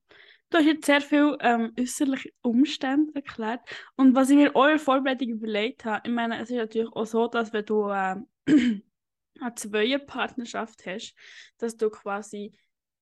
[0.51, 3.61] Du hast jetzt sehr viel ähm, äußerliche Umstände erklärt.
[3.97, 7.27] Und was ich mir der Vorbereitung überlegt habe, ich meine, es ist natürlich auch so,
[7.29, 8.27] dass wenn du ähm,
[9.41, 11.15] eine Zweierpartnerschaft hast,
[11.59, 12.53] dass du quasi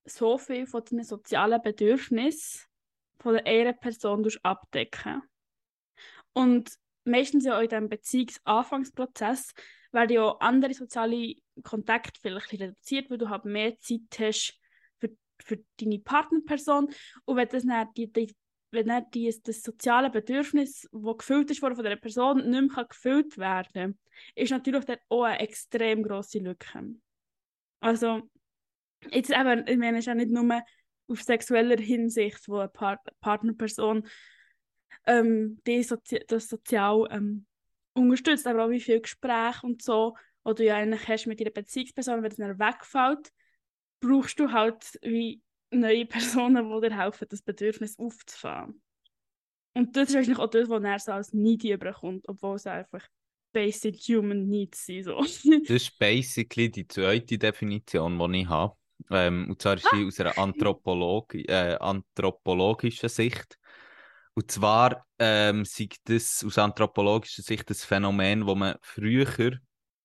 [0.05, 2.63] so viel von deinen sozialen Bedürfnissen
[3.19, 5.23] von der einen Person abdecken.
[6.33, 6.71] Und
[7.07, 9.55] meistens ja auch in diesem Beziehungsanfangsprozess
[9.93, 14.59] werden ja andere soziale Kontakte vielleicht reduziert, weil du halt mehr Zeit hast
[14.99, 16.89] für, für deine Partnerperson.
[17.25, 18.35] Und wenn das dann die, die,
[18.71, 23.39] wenn dann die, das soziale Bedürfnis, das gefüllt ist von dieser Person, nicht mehr gefüllt
[23.39, 23.99] werden kann,
[24.35, 26.97] ist natürlich dort auch eine extrem grosse Lücke.
[27.81, 28.23] Also,
[29.11, 30.63] jetzt eben, ich meine, es ist ja nicht nur
[31.09, 34.07] auf sexueller Hinsicht, wo eine Par Partnerperson
[35.07, 37.47] ähm, die Sozi das sozial ähm,
[37.95, 41.51] unterstützt, aber auch wie viel Gespräch und so, oder du ja eigentlich hast mit deiner
[41.51, 43.33] Beziehungsperson, wenn es dann wegfällt,
[44.01, 48.81] brauchst du halt wie neue Personen, die dir helfen, das Bedürfnis aufzufahren.
[49.75, 53.07] Und das ist wahrscheinlich auch das, was er so als needy überkommt, obwohl es einfach
[53.53, 55.05] basic human needs sind.
[55.05, 55.21] So.
[55.21, 58.77] Das ist basically die zweite Definition, die ich habe.
[59.11, 63.59] Ähm, und zwar ist sie aus einer Anthropologi äh, anthropologischen Sicht.
[64.37, 69.59] Und zwar ähm, sieht das aus anthropologischer Sicht das Phänomen, wo man früher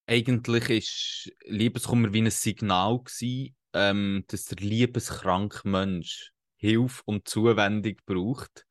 [0.08, 7.96] eigentlich ist Liebeskummer wie ein Signal gewesen, ähm, dass der liebeskranke Mensch Hilfe und Zuwendung
[8.06, 8.66] braucht.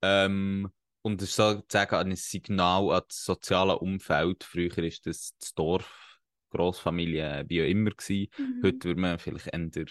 [0.00, 0.70] Ähm,
[1.02, 4.44] und es ist sozusagen ein Signal an das soziale Umfeld.
[4.44, 6.18] Früher war das das Dorf,
[6.50, 7.90] Großfamilie, wie auch immer.
[7.90, 8.28] Gewesen.
[8.38, 8.60] Mhm.
[8.62, 9.86] Heute würde man vielleicht eher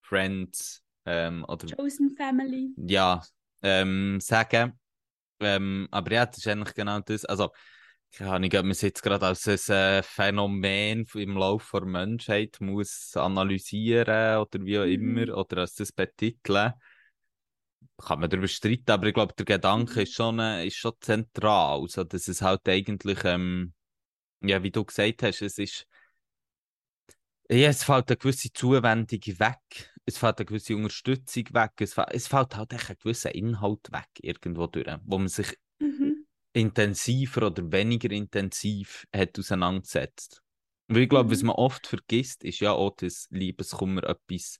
[0.00, 2.72] Friends ähm, oder Chosen Family.
[2.76, 3.22] ja,
[3.62, 4.78] ähm, sagen.
[5.40, 7.24] Ähm, aber ja, das ist eigentlich genau das.
[7.24, 7.50] Also,
[8.12, 12.56] keine Ahnung, ob man es jetzt gerade als ein äh, Phänomen im Laufe der Menschheit
[12.60, 15.30] muss analysieren oder wie auch Mhm.
[15.30, 16.72] immer, oder als das betiteln.
[17.98, 20.02] Kann man darüber streiten, aber ich glaube, der Gedanke Mhm.
[20.02, 21.80] ist schon, äh, ist schon zentral.
[21.80, 23.72] Also, dass es halt eigentlich, ähm,
[24.42, 25.86] ja, wie du gesagt hast, es ist,
[27.50, 29.94] ja, es fällt eine gewisse Zuwendung weg.
[30.04, 31.72] Es fällt eine gewisse Unterstützung weg.
[31.80, 35.56] Es fällt, es fällt halt echt ein gewisser Inhalt weg, irgendwo durch, wo man sich
[35.80, 36.26] Mhm.
[36.54, 40.42] intensiver oder weniger intensiv hat auseinandergesetzt.
[40.88, 41.44] Weil ich glaube, was Mhm.
[41.44, 44.58] man oft vergisst, ist ja auch, dass Liebeskummer etwas.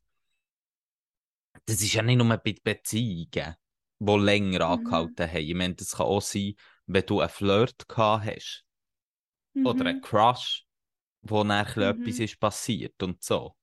[1.65, 3.57] Das ist ja nicht nur bei Beziehungen,
[3.99, 4.69] die länger Mhm.
[4.69, 5.39] angehalten haben.
[5.39, 6.55] Ich meine, das kann auch sein,
[6.87, 8.65] wenn du einen Flirt gehabt hast
[9.63, 10.01] oder einen Mhm.
[10.01, 10.66] Crush,
[11.31, 12.03] wo nachher Mhm.
[12.03, 13.55] etwas ist passiert und so.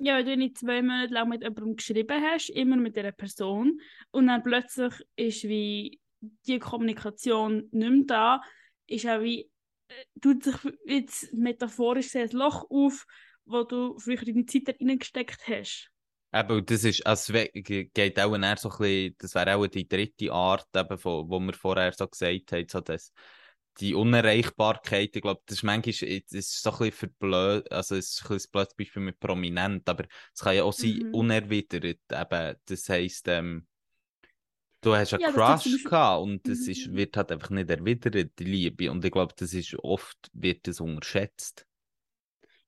[0.00, 3.80] Ja, wenn du nicht zwei Monate lang mit jemandem geschrieben hast, immer mit dieser Person,
[4.12, 8.40] und dann plötzlich ist wie die Kommunikation nicht mehr da,
[8.86, 9.50] ist auch wie,
[9.88, 10.54] äh, tut sich
[10.86, 13.06] jetzt metaphorisch gesehen ein Loch auf,
[13.44, 15.90] wo du früher deine Zeit da reingesteckt hast.
[16.32, 20.30] Eben, das ist, also, geht auch eher so ein bisschen, das wäre auch die dritte
[20.30, 23.12] Art, eben, von, wo wir vorher so gesagt haben, so das,
[23.80, 28.10] die Unerreichbarkeit, ich glaube, das ist manchmal, das ist so ein bisschen verblöd, also es
[28.10, 31.10] ist ein bisschen blödes Beispiel mit prominent, aber es kann ja auch sein, Mhm.
[31.10, 33.66] unerwidert, eben, das heisst, ähm,
[34.80, 36.96] du hast einen Ja, Crush Beispiel- gehabt und das ist, Mhm.
[36.96, 40.80] wird halt einfach nicht erwidert, die Liebe, und ich glaube, das ist oft, wird das
[40.80, 41.64] unterschätzt.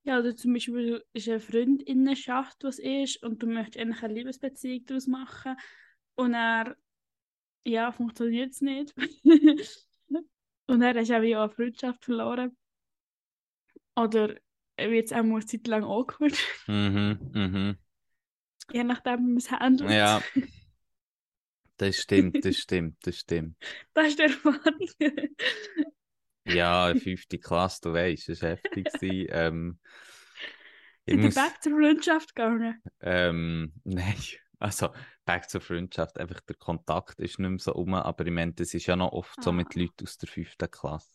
[0.03, 4.85] Ja, oder zum Beispiel ist eine Freundinnenschaft, was ist, und du möchtest eigentlich eine Liebesbeziehung
[4.85, 5.55] daraus machen,
[6.15, 6.75] und er
[7.65, 8.93] ja, funktioniert es nicht.
[10.71, 12.57] und dann hast du auch eine Freundschaft verloren.
[13.95, 14.35] Oder
[14.77, 17.77] wird es auch eine Zeit lang awkward, Mhm, mhm.
[18.73, 19.99] je nachdem, wie man es handelt.
[19.99, 20.23] Ja,
[21.77, 23.57] das stimmt, das stimmt, das stimmt.
[23.93, 24.79] Das ist die Erfahrung.
[26.43, 28.89] Ja, fünfte Klasse, du weißt, das war heftig.
[29.01, 29.79] ähm,
[31.05, 32.81] ich Sind muss, back zur Freundschaft gegangen?
[33.01, 34.15] ähm, nein,
[34.59, 34.89] also,
[35.25, 38.73] back zur Freundschaft, einfach der Kontakt ist nicht mehr so um, aber ich meine, das
[38.73, 39.79] ist ja noch oft so mit Ah.
[39.79, 41.09] Leuten aus der fünften Klasse.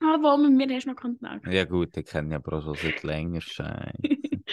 [0.00, 1.46] Ah, wo mit mir hast du noch Kontakt?
[1.46, 3.40] Ja gut, die kenne ich aber auch schon seit länger.
[3.40, 3.92] Scheiße.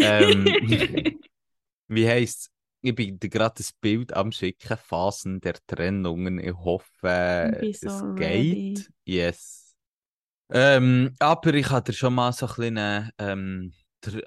[0.00, 0.56] Ähm,
[1.88, 2.50] Wie heisst
[2.82, 6.38] Ich bin gerade das Bild am schicken, Phasen der Trennungen.
[6.38, 8.54] Ich hoffe, Ich bin es so geht.
[8.54, 8.86] ready.
[9.04, 9.74] Yes.
[10.50, 13.72] Ähm, aber ich dir schon mal so ein kleinen ähm,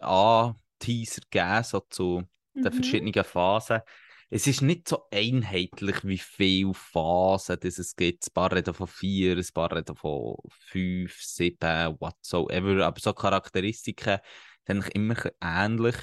[0.02, 2.24] A-Teaser gegeben, so zu
[2.64, 2.74] den Mhm.
[2.74, 3.82] verschiedenen Phasen.
[4.30, 8.28] Es ist nicht so einheitlich, wie viele Phasen das es gibt.
[8.28, 12.86] Ein paar reden von vier, ein paar reden von fünf, sieben, whatsoever.
[12.86, 14.20] Aber so Charakteristiken
[14.66, 15.96] sind immer ähnlich.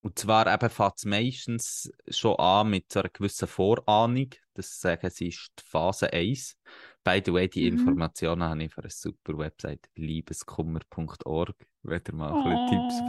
[0.00, 4.30] Und zwar eben fängt es meistens schon an mit so einer gewissen Vorahnung.
[4.54, 6.56] Das sagen sie ist die Phase 1.
[7.04, 7.78] By the way, die Mhm.
[7.78, 13.00] Informationen habe ich für eine super Website, liebeskummer.org, wenn ihr mal ein bisschen Tipps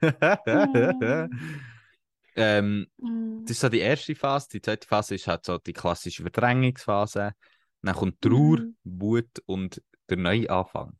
[0.00, 0.04] Oh.
[2.36, 3.46] Ähm, Mm.
[3.46, 4.48] das ist so die erste Phase.
[4.52, 7.34] Die zweite Phase ist halt so die klassische Verdrängungsphase.
[7.82, 8.74] Dann kommt Trauer, Mhm.
[8.84, 10.98] Wut und der Neuanfang.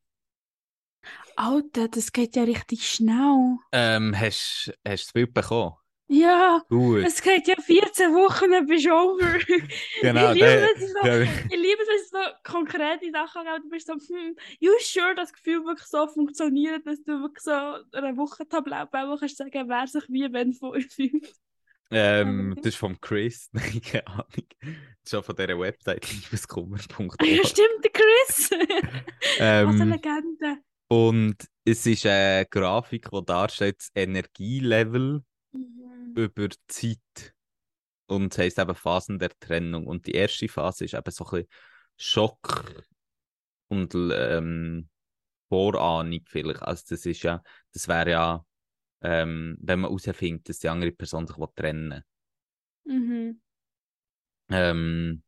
[1.36, 3.58] Alter, das geht ja richtig schnell.
[3.72, 5.74] Ähm, hast, hast du das Bild bekommen?
[6.06, 7.02] Ja, Gut.
[7.06, 9.38] es geht ja 14 Wochen, dann bist du over.
[10.02, 12.18] Genau, ich liebe, der- so, der- ich liebe, dass ich so
[12.52, 13.62] konkrete Sachen habe.
[13.62, 17.50] Du bist so, hm, you sure, das Gefühl wirklich so funktioniert, dass du wirklich so
[17.52, 18.86] eine Woche Tableau
[19.18, 21.32] kannst sagen, wer sich wie wenn fühlt.
[21.90, 22.60] Ähm, Okay.
[22.62, 23.50] das ist vom Chris,
[23.90, 24.26] keine Ahnung.
[24.60, 24.70] Das
[25.04, 27.22] ist schon von dieser Website, liebeskummer.org.
[27.24, 28.50] Ja, stimmt, der Chris.
[28.50, 30.58] Was eine ähm, Legende.
[30.88, 35.83] und es ist eine Grafik, die darstellt das Energielevel Mhm.
[36.14, 37.34] Über die Zeit.
[38.06, 39.86] Und es heisst eben Phasen der Trennung.
[39.86, 41.48] Und die erste Phase ist eben so ein bisschen
[41.96, 42.82] Schock
[43.68, 44.88] und ähm,
[45.48, 46.62] Vorahnung vielleicht.
[46.62, 48.46] Also das ist ja, das wäre ja,
[49.02, 52.04] ähm, wenn man herausfindet, dass die andere Person sich trennen
[52.84, 52.94] will.
[52.94, 53.40] Mhm.
[54.50, 55.22] Ähm,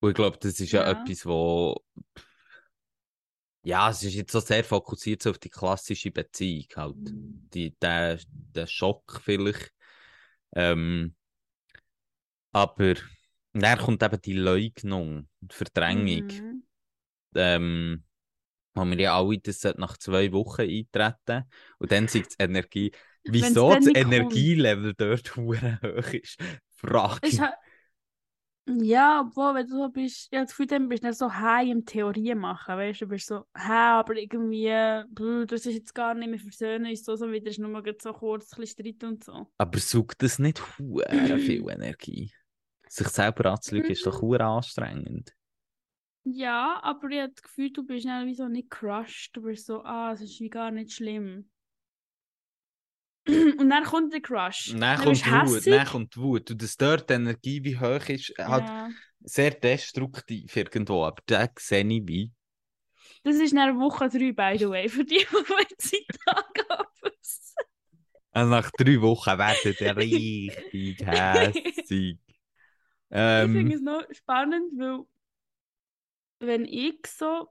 [0.00, 1.02] und ich glaube, das ist ja, Ja.
[1.02, 1.84] etwas, wo
[3.62, 6.96] Ja, es ist jetzt so sehr fokussiert so auf die klassische Beziehung halt.
[7.52, 9.72] Die, der, der Schock vielleicht.
[10.54, 11.14] Ähm,
[12.52, 12.94] aber
[13.52, 16.26] dann kommt eben die Leugnung, die Verdrängung.
[16.26, 16.62] Mhm.
[17.34, 18.04] Ähm,
[18.74, 21.44] wo wir ja alle das nach zwei Wochen eintreten.
[21.78, 22.92] Und dann sieht die Energie.
[23.24, 24.14] Wieso das nicht kommt.
[24.14, 26.38] Energielevel dort hoch ist,
[26.76, 27.40] frage ich.
[28.78, 31.68] Ja, obwohl, wenn du so bist, ja, das Gefühl, dann bist du nicht so high
[31.68, 34.68] im Theorie machen, weißt du, du bist so, hä, aber irgendwie,
[35.10, 37.82] brr, das ist jetzt gar nicht mehr versöhnen, ist so, so wieder, ist nur mal
[38.00, 39.46] so kurz ein bisschen Streit und so.
[39.58, 42.32] Aber sucht das nicht hure viel Energie?
[42.88, 45.34] Sich selber anzulügen ist doch hure anstrengend.
[46.24, 49.66] Ja, aber ich habe das Gefühl, du bist dann wie so nicht crushed, du bist
[49.66, 51.48] so, ah, es ist wie gar nicht schlimm.
[53.58, 54.78] Und dann kommt der Crush.
[54.78, 56.50] Dann Dann kommt die Wut, dann kommt die Wut.
[56.50, 58.92] Und dass dort die Energie wie hoch ist, halt Ja.
[59.20, 61.04] sehr destruktiv irgendwo.
[61.04, 62.32] Aber da sehe ich wie.
[63.22, 66.84] Das ist dann Woche 3, by the way, für die, die Zeit angeben.
[68.32, 72.18] Also nach drei Wochen werden die richtig hässig.
[73.34, 75.04] Ich finde Ähm, es noch spannend, weil
[76.40, 77.48] wenn ich so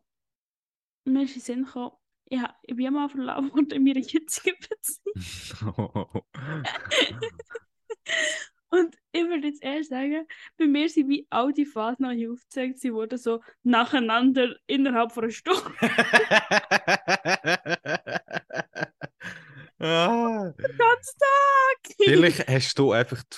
[1.04, 1.92] mir ist in den Sinn kam,
[2.38, 6.24] ha- ich bin ja mal verlaufen in meiner jetzigen Beziehung.
[8.72, 12.78] Und ich würde jetzt eher sagen, bei mir sind wie all die Phasen hier aufgezeigt,
[12.80, 15.64] sie wurden so nacheinander innerhalb von einer Stunde.
[19.80, 21.96] ah, Ganz Tag!
[21.98, 23.38] vielleicht hast du einfach die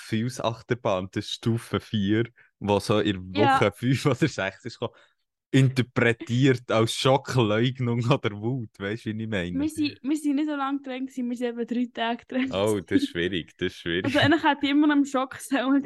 [1.14, 2.24] das ist Stufe 4,
[2.58, 3.54] wo so in Ja.
[3.56, 4.94] Woche 5 oder 6 ist gekommen,
[5.52, 8.70] interpretiert als Schockleugnung oder Wut.
[8.78, 9.60] Weißt du, wie ich meine?
[9.60, 12.54] wir, sind, wir sind nicht so lange getrennt, wir sind eben drei Tage getrennt.
[12.54, 14.06] Oh, das ist schwierig, das ist schwierig.
[14.06, 15.84] Also eigentlich hätte ich immer im Schock sein.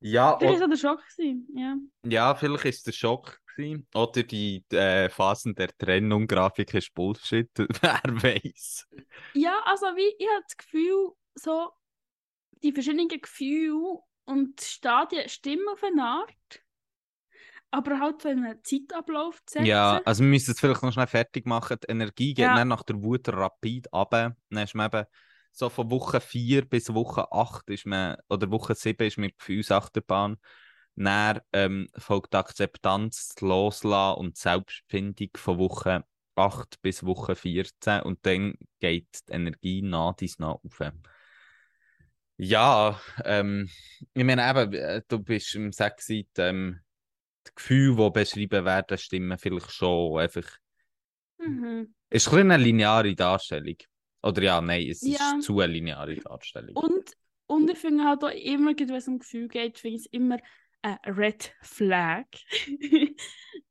[0.00, 1.02] Ja, Vielleicht war der Schock.
[1.16, 1.48] Gewesen.
[1.56, 1.76] Ja.
[2.04, 3.88] ja, vielleicht ist es der Schock gewesen.
[3.94, 7.50] Oder die äh, Phasen der Trennung, Grafik ist Bullshit.
[7.56, 8.86] Wer weiß.
[9.34, 11.70] ja, also wie, ich habe das Gefühl, so
[12.62, 16.62] die verschiedenen Gefühle und Stadien stimmen auf eine Art,
[17.70, 19.66] aber halt so in einen Zeitablauf zu setzen.
[19.66, 21.78] Ja, also wir müssen es vielleicht noch schnell fertig machen.
[21.82, 22.56] Die Energie geht Ja.
[22.56, 24.10] dann nach der Wut rapid ab.
[24.10, 25.04] Dann ist man eben
[25.52, 30.36] so von Woche 4 bis Woche 8 ist man, oder Woche 7 ist man Gefühlsachterbahn.
[30.96, 36.04] Dann ähm, folgt die Akzeptanz, das Loslassen und die Selbstfindung von Woche
[36.36, 40.80] 8 bis Woche 14 und dann geht die Energie nach dies nach auf.
[42.36, 43.68] Ja, ähm,
[44.14, 46.80] ich meine eben, äh, du bist im Sexit, ähm,
[47.48, 50.44] die Gefühle, die beschrieben werden, stimmen vielleicht schon einfach.
[51.38, 51.94] Mhm.
[52.10, 53.76] Es ist ein eine lineare Darstellung.
[54.22, 55.34] Oder ja, nein, es Ja.
[55.38, 56.76] ist zu eine lineare Darstellung.
[56.76, 57.12] Und,
[57.46, 60.38] und ich finde halt auch immer, wenn es um Gefühl geht, finde ich es immer
[60.82, 62.26] ein Red Flag.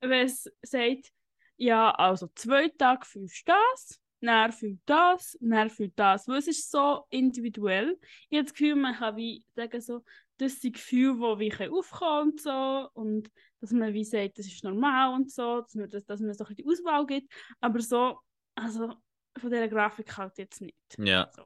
[0.01, 1.11] wenn es sagt,
[1.57, 6.27] ja, also zwei Tage fühlst du das, dann fühlst du das, dann fühlst du das.
[6.27, 7.97] Weil es ist so individuell.
[8.29, 10.03] Ich habe das Gefühl, man kann wie sagen, so,
[10.37, 12.89] das sind Gefühle, die wie aufkommen und so.
[12.93, 13.31] Und
[13.61, 16.43] dass man wie sagt, das ist normal und so, dass man, dass, dass man so
[16.45, 17.31] ein bisschen die Auswahl gibt.
[17.59, 18.19] Aber so,
[18.55, 18.95] also
[19.37, 20.75] von dieser Grafik halt jetzt nicht.
[20.97, 21.33] Ja.
[21.35, 21.45] So.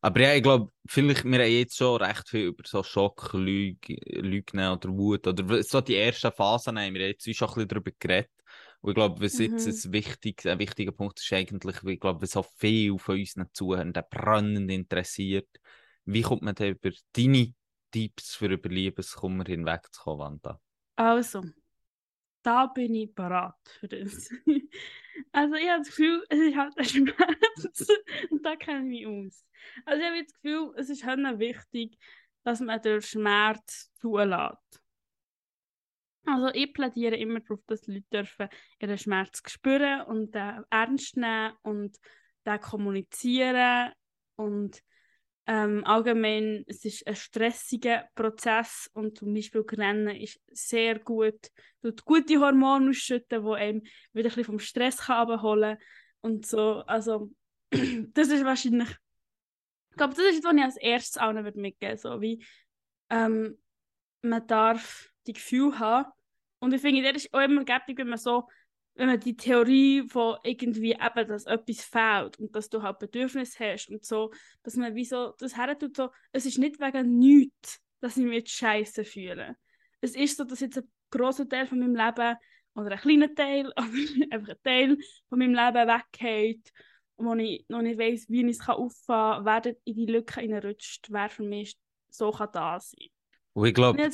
[0.00, 3.96] Aber ja, ich glaube, vielleicht, wir haben jetzt schon recht viel über so Schock, Lüge,
[4.06, 7.90] Lügen oder Wut oder so die ersten Phasen haben wir jetzt schon ein bisschen darüber
[7.98, 8.30] geredet.
[8.80, 9.86] Und ich glaube, was jetzt Mhm.
[9.86, 13.92] ein, wichtig, ein wichtiger Punkt ist eigentlich, ich glaube, wenn so viel von unseren Zuhörern
[14.10, 15.48] brennend interessiert,
[16.04, 17.52] wie kommt man denn über deine
[17.90, 20.60] Tipps für über Liebeskummer hinwegzukommen, Wanda?
[20.96, 21.44] Also,
[22.42, 24.30] da bin ich parat für das.
[25.32, 27.88] also, ich habe das Gefühl, es ist halt ein Schmerz.
[28.30, 29.44] Und da kenne ich mich aus.
[29.84, 31.98] Also, ich habe das Gefühl, es ist halt wichtig,
[32.44, 34.82] dass man den Schmerz zulässt.
[36.24, 38.48] Also, ich plädiere immer darauf, dass die Leute dürfen
[38.80, 41.98] ihren Schmerz spüren und den ernst nehmen und
[42.46, 43.92] den kommunizieren
[44.36, 44.82] und
[45.46, 51.50] ähm, allgemein, es ist ein stressiger Prozess und zum Beispiel Rennen ist sehr gut,
[51.82, 53.82] tut gute Hormone ausschütten, die einem
[54.12, 55.78] wieder ein vom Stress abholen
[56.20, 57.30] und so, also
[57.70, 58.90] das ist wahrscheinlich,
[59.90, 62.44] ich glaube, das ist, was ich als erstes allen würde mitgeben, so wie
[63.10, 63.56] ähm,
[64.22, 66.10] man darf die Gefühle haben.
[66.58, 68.48] Und ich finde, das ist auch immer gäbig, wenn man so
[68.96, 73.58] wenn man die Theorie von irgendwie eben, dass etwas fehlt und dass du halt Bedürfnis
[73.60, 74.32] hast und so,
[74.62, 78.24] dass man wie so das her tut, so, es ist nicht wegen nichts, dass ich
[78.24, 79.56] mich jetzt scheiße fühle.
[80.00, 82.36] Es ist so, dass jetzt ein grosser Teil von meinem Leben
[82.74, 83.86] oder ein kleiner Teil oder
[84.30, 86.72] einfach ein Teil von meinem Leben weggeht
[87.16, 90.40] und wo ich noch nicht weiss, wie ich es auffangen kann, wer in die Lücke
[90.40, 91.76] reinrutscht, wer für mich
[92.08, 93.08] so kann da sein.
[93.52, 94.10] Und ich glaube,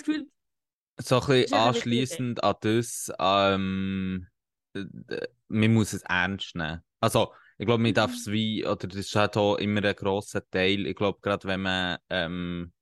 [0.99, 4.32] so ein bisschen anschliessend an das, ähm, äh,
[5.49, 6.83] man muss es ernst nehmen.
[7.01, 8.17] Also, ich glaube, man darf Mhm.
[8.17, 10.87] es wie, oder das ist halt auch immer ein grosser Teil.
[10.87, 12.73] Ich glaube, gerade wenn man ähm,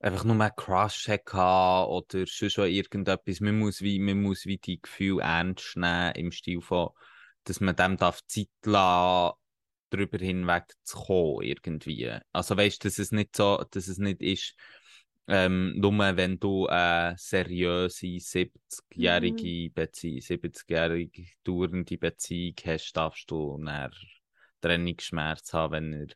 [0.00, 4.58] einfach nur einen Crush hatte oder schon schon irgendetwas, man muss wie, man muss wie
[4.58, 6.90] die Gefühle ernst nehmen im Stil von,
[7.44, 9.36] dass man dem darf Zeit lassen,
[9.90, 12.10] darüber hinweg zu kommen, irgendwie.
[12.32, 14.54] Also weißt du, dass es nicht so, dass es nicht ist,
[15.26, 23.90] ähm, nur wenn du eine seriöse 70-jährige Beziehung, 70-jährige dauernde Beziehung hast, darfst du einen
[24.60, 26.06] Trennungsschmerz haben, wenn, er,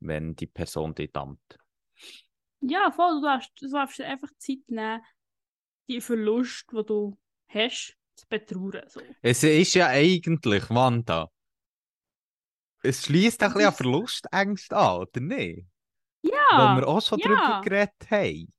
[0.00, 1.58] wenn die Person dich dammt.
[2.60, 5.02] Ja, voll, du darfst, du darfst dir einfach Zeit nehmen,
[5.88, 8.82] die Verlust, die du hast, zu betrauern.
[8.88, 9.00] So.
[9.22, 11.30] Es ist ja eigentlich, Wanda,
[12.82, 15.66] es schließt ein bisschen an Verlustängste an, oder nicht?
[16.22, 17.26] Ja, Weil wir auch schon ja.
[17.26, 18.52] drüber geredet haben.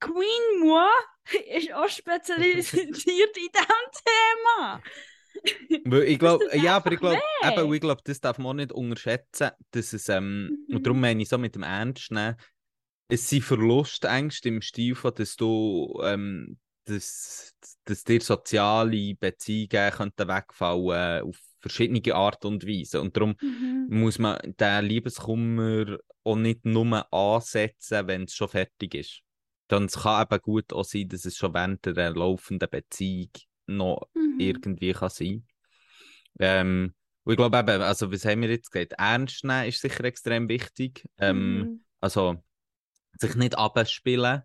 [0.00, 0.88] Queen Moi
[1.56, 4.82] ist auch spezialisiert in diesem Thema.
[6.06, 9.50] Ich glaube, ja, aber ich glaube, eben, ich glaube, das darf man auch nicht unterschätzen,
[9.70, 10.76] dass es, ähm, Mhm.
[10.76, 12.36] und darum meine ich so mit dem Ernst nehmen,
[13.08, 20.28] es sind Verlustängste im Stil von, dass du, ähm, dass, dass dir soziale Beziehungen könnten
[20.28, 23.00] wegfallen auf verschiedene Art und Weise.
[23.00, 23.86] Und darum Mhm.
[23.88, 29.22] muss man den Liebeskummer auch nicht nur ansetzen, wenn es schon fertig ist.
[29.68, 33.30] Dann es kann eben gut auch sein, dass es schon während der laufenden Beziehung
[33.66, 34.40] noch Mhm.
[34.40, 35.46] irgendwie kann sein.
[36.38, 36.94] Ähm,
[37.24, 38.94] und ich glaube eben, also was haben wir jetzt gesagt?
[38.98, 41.08] Ernst nehmen ist sicher extrem wichtig.
[41.18, 41.84] Ähm, Mhm.
[42.00, 42.42] Also
[43.18, 44.42] sich nicht abspielen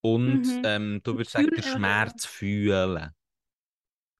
[0.00, 0.62] und Mhm.
[0.64, 3.10] ähm, du würdest Fühlen sagen, den Schmerz fühlen.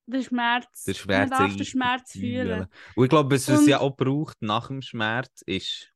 [0.06, 0.84] Der Schmerz.
[0.84, 2.66] Der Schmerz Man darf den Schmerz fühlen.
[2.94, 5.92] Und ich glaube, was es ja auch braucht nach dem Schmerz ist,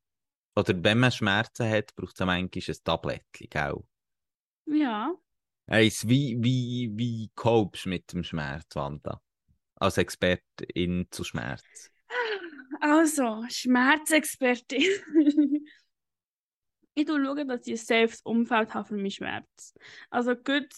[0.55, 3.85] oder wenn man Schmerzen hat, braucht es manchmal ein Tablettchen, gell?
[4.67, 5.15] Ja.
[5.69, 9.21] Eins, wie, wie, wie copest du mit dem Schmerz, Wanda?
[9.77, 11.91] Als Expertin zu Schmerz.
[12.81, 14.81] Also, Schmerzexpertin.
[16.95, 19.75] ich schaue, dass ich ein safes Umfeld habe für meinen Schmerz.
[20.11, 20.69] Also gut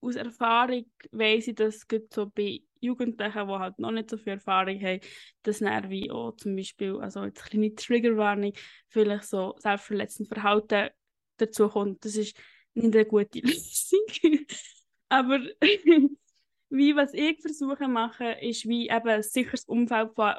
[0.00, 4.34] aus Erfahrung weiss ich, dass gut so bei Jugendlichen, die halt noch nicht so viel
[4.34, 5.00] Erfahrung haben,
[5.42, 8.52] dass dann wie auch zum Beispiel, also jetzt eine kleine Triggerwarnung,
[8.88, 10.90] vielleicht so selbstverletzend Verhalten
[11.36, 12.04] dazu kommt.
[12.04, 12.36] Das ist
[12.76, 14.00] nicht eine gute Lösung.
[15.08, 15.38] Aber
[16.70, 20.34] wie was ich versuche machen, ist wie eben ein sicheres Umfeld von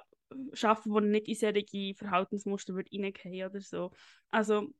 [0.53, 3.91] schaffen, wo nicht in solche Verhaltensmuster wird reingehen oder so.
[4.29, 4.73] Also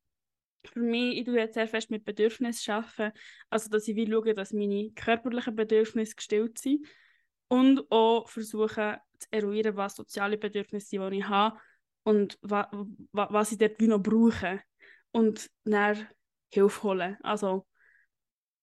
[0.65, 3.17] für mich, ich tue jetzt sehr fest mit Bedürfnissen arbeiten,
[3.49, 6.85] also dass ich wie schaue, dass meine körperlichen Bedürfnisse gestillt sind
[7.47, 11.57] und auch versuche zu eruieren, was soziale Bedürfnisse sind, die ich habe
[12.03, 12.69] und wa
[13.11, 14.61] wa was ich dort noch brauche
[15.11, 16.07] und dann
[16.49, 17.17] Hilfe holen.
[17.21, 17.65] Also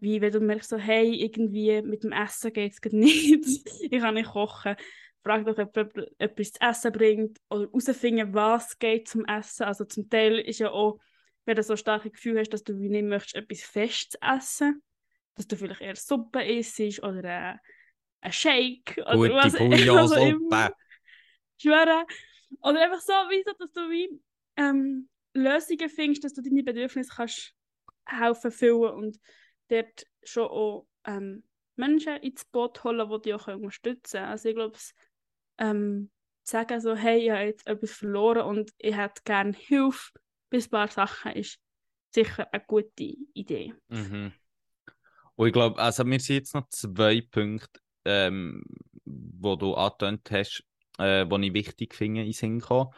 [0.04, 4.14] wie wenn du merkst, so, hey, irgendwie mit dem Essen geht es nicht, ich kann
[4.14, 4.76] nicht kochen,
[5.22, 9.64] frag doch, ob jemand etwas zu essen bringt oder herausfinden, was geht zum Essen.
[9.64, 10.98] Also zum Teil ist ja auch,
[11.46, 14.82] wenn du so starke Gefühl hast, dass du wie nicht möchtest, etwas Festes essen,
[15.36, 17.56] dass du vielleicht eher Suppe isst oder äh,
[18.20, 20.20] ein Shake oder Gute was, Bouillonsuppe.
[20.28, 20.72] immer.
[21.60, 22.06] schwöre.
[22.60, 24.20] Oder einfach so, wie so, dass du wie
[24.56, 27.54] ähm, Lösungen findest, dass du deine Bedürfnisse kannst
[28.06, 29.20] helfen füllen und
[29.68, 31.44] dort schon auch ähm,
[31.76, 34.30] Menschen ins Boot holen, die dich auch unterstützen können.
[34.30, 34.78] Also ich glaube,
[35.58, 36.10] ähm,
[36.42, 40.12] sagen so, hey, ich habe jetzt etwas verloren und ich hätte gerne Hilfe
[40.50, 41.58] bei ein paar Sachen, ist
[42.10, 43.74] sicher eine gute Idee.
[43.88, 44.32] Mhm.
[45.36, 48.62] Und ich glaube, also mir sind jetzt noch zwei Punkte, ähm,
[49.04, 50.64] wo du angetönt hast,
[50.98, 52.90] äh, die ich wichtig finde, in Sinn kommen.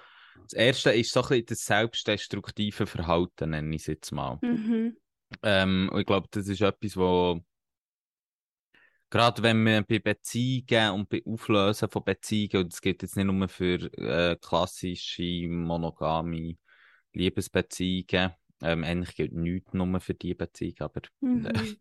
[0.44, 4.38] Das erste ist so ein bisschen das selbstdestruktive Verhalten, nenne ich es jetzt mal.
[4.42, 4.96] Mhm.
[5.42, 7.40] Ähm, und ich glaube, das ist etwas, wo
[9.10, 13.26] gerade wenn man bei Beziehungen und bei Auflösen von Beziehungen, und das gilt jetzt nicht
[13.26, 16.56] nur für äh, klassische monogame
[17.12, 18.32] Liebesbeziehungen,
[18.62, 21.50] ähm, eigentlich gilt nichts nur für die Beziehung, aber Mhm.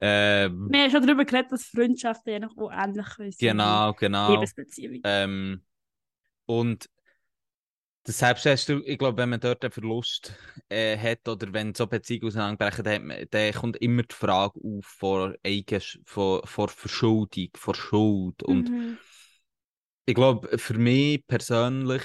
[0.00, 4.34] ähm, Wir haben schon darüber geredet, dass Freundschaften ja noch ähnlich sind genau, genau.
[4.34, 5.00] Liebesbeziehungen.
[5.04, 5.62] Ähm,
[6.46, 6.88] und
[8.04, 10.32] das Selbstverständlich, ich glaube, wenn man dort einen Verlust
[10.68, 15.34] äh, hat oder wenn so Beziehungen auseinanderbrechen, dann, dann kommt immer die Frage auf vor,
[15.44, 18.42] Eigen, vor, vor Verschuldung, vor Schuld.
[18.42, 18.98] Und Mhm.
[20.06, 22.02] ich glaube, für mich persönlich,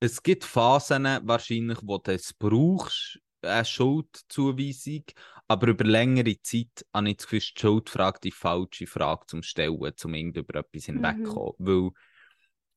[0.00, 5.04] es gibt Phasen wahrscheinlich, wo du es brauchst, eine Schuldzuweisung,
[5.48, 9.76] aber über längere Zeit habe ich das Gefühl, die Schuldfrage die falsche Frage zum Stellen,
[10.04, 11.40] um irgendwie über etwas Mhm.
[11.40, 11.54] hinwegzukommen.
[11.58, 11.90] Weil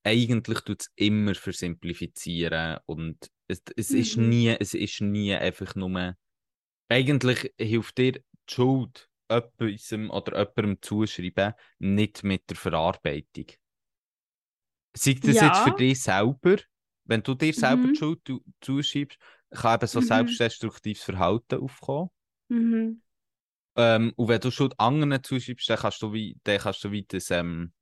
[0.03, 4.29] eigentlich tut es immer versimplifizieren und es, es, ist Mhm.
[4.29, 6.15] nie, es ist nie einfach nur.
[6.89, 13.47] Eigentlich hilft dir die Schuld, etwas oder jemandem zuschreiben, nicht mit der Verarbeitung.
[14.95, 15.41] Sei das Ja.
[15.41, 16.57] jetzt für dich selber,
[17.05, 17.93] wenn du dir selber Mhm.
[17.93, 19.17] die Schuld zu- zuschreibst,
[19.51, 20.01] kann eben so Mhm.
[20.01, 22.09] selbstdestruktives Verhalten aufkommen.
[22.49, 23.01] Mhm.
[23.75, 27.03] Ähm, und wenn du Schuld anderen zuschreibst, dann kannst du wie, dann kannst du wie
[27.07, 27.73] das, ähm,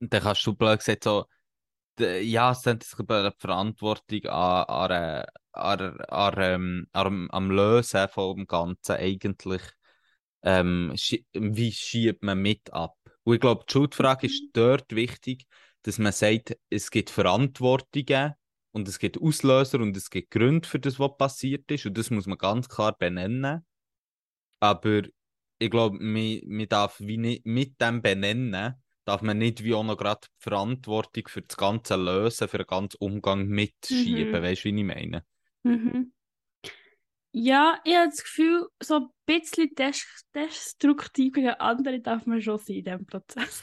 [0.00, 1.26] dann kannst du blöd gesagt so,
[2.00, 3.04] ja, es sind die
[3.38, 9.62] Verantwortung an, an, äh, an, an, ähm, an, am Lösen vom Ganzen eigentlich,
[10.42, 12.96] ähm, schie- wie schiebt man mit ab?
[13.24, 15.46] Und ich glaube, die Schuldfrage ist dort wichtig,
[15.82, 18.34] dass man sagt, es gibt Verantwortungen
[18.72, 22.10] und es gibt Auslöser und es gibt Gründe für das, was passiert ist und das
[22.10, 23.64] muss man ganz klar benennen.
[24.60, 25.02] Aber
[25.58, 28.74] ich glaube, man, man darf wie nicht mit dem benennen,
[29.10, 32.66] darf man nicht wie auch noch gerade die Verantwortung für das ganze Lösen, für den
[32.66, 34.42] ganzen Umgang mitschieben.
[34.42, 34.42] Mhm.
[34.42, 35.24] Weißt du, wie ich meine?
[35.64, 36.10] Mhm.
[37.32, 40.04] Ja, ich habe das Gefühl, so ein bisschen des
[40.34, 43.62] destruktiv gegen andere darf man schon sein in diesem Prozess.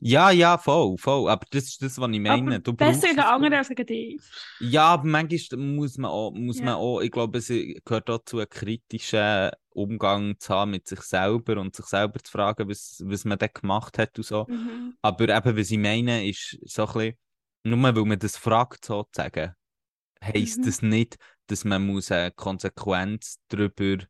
[0.00, 1.30] Ja, ja, voll, voll.
[1.30, 2.56] Aber das ist das, was ich meine.
[2.56, 4.16] Aber besser gegen andere als gegen dich.
[4.58, 4.72] ich.
[4.72, 6.76] Ja, aber manchmal muss man auch, muss man Ja.
[6.76, 11.60] auch, ich glaube, es gehört auch zu einem kritischen Umgang zu haben mit sich selber
[11.60, 14.48] und sich selber zu fragen, was, was man dann gemacht hat und so.
[14.48, 14.96] Mhm.
[15.02, 17.18] Aber eben, was ich meine, ist so ein bisschen,
[17.64, 19.54] nur weil man das fragt, sozusagen,
[20.22, 20.66] heisst Mhm.
[20.66, 21.18] das nicht,
[21.48, 24.04] dass man muss eine Konsequenz darüber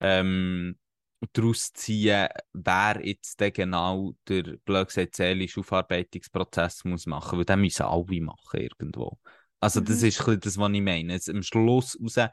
[0.00, 0.78] ähm,
[1.32, 7.82] daraus ziehen, wer jetzt genau der blöd gesagt seelische Aufarbeitungsprozess muss machen, weil den müssen
[7.82, 9.18] alle machen irgendwo.
[9.60, 10.02] Also das Mhm.
[10.02, 11.12] ist ein bisschen das, was ich meine.
[11.12, 12.30] Jetzt am Schluss raus,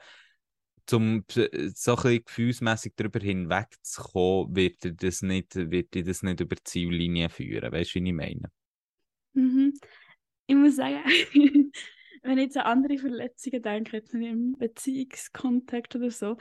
[0.88, 1.25] zum
[1.73, 6.55] so ein bisschen gefühlsmässig darüber hinwegzukommen, wird dir das nicht, wird dir das nicht über
[6.55, 7.71] die Ziellinie führen.
[7.71, 8.51] Weißt du, wie ich meine?
[9.33, 9.73] Mhm.
[10.47, 11.03] Ich muss sagen,
[12.23, 16.38] wenn ich jetzt an andere Verletzungen denke, jetzt im Beziehungskontext oder so,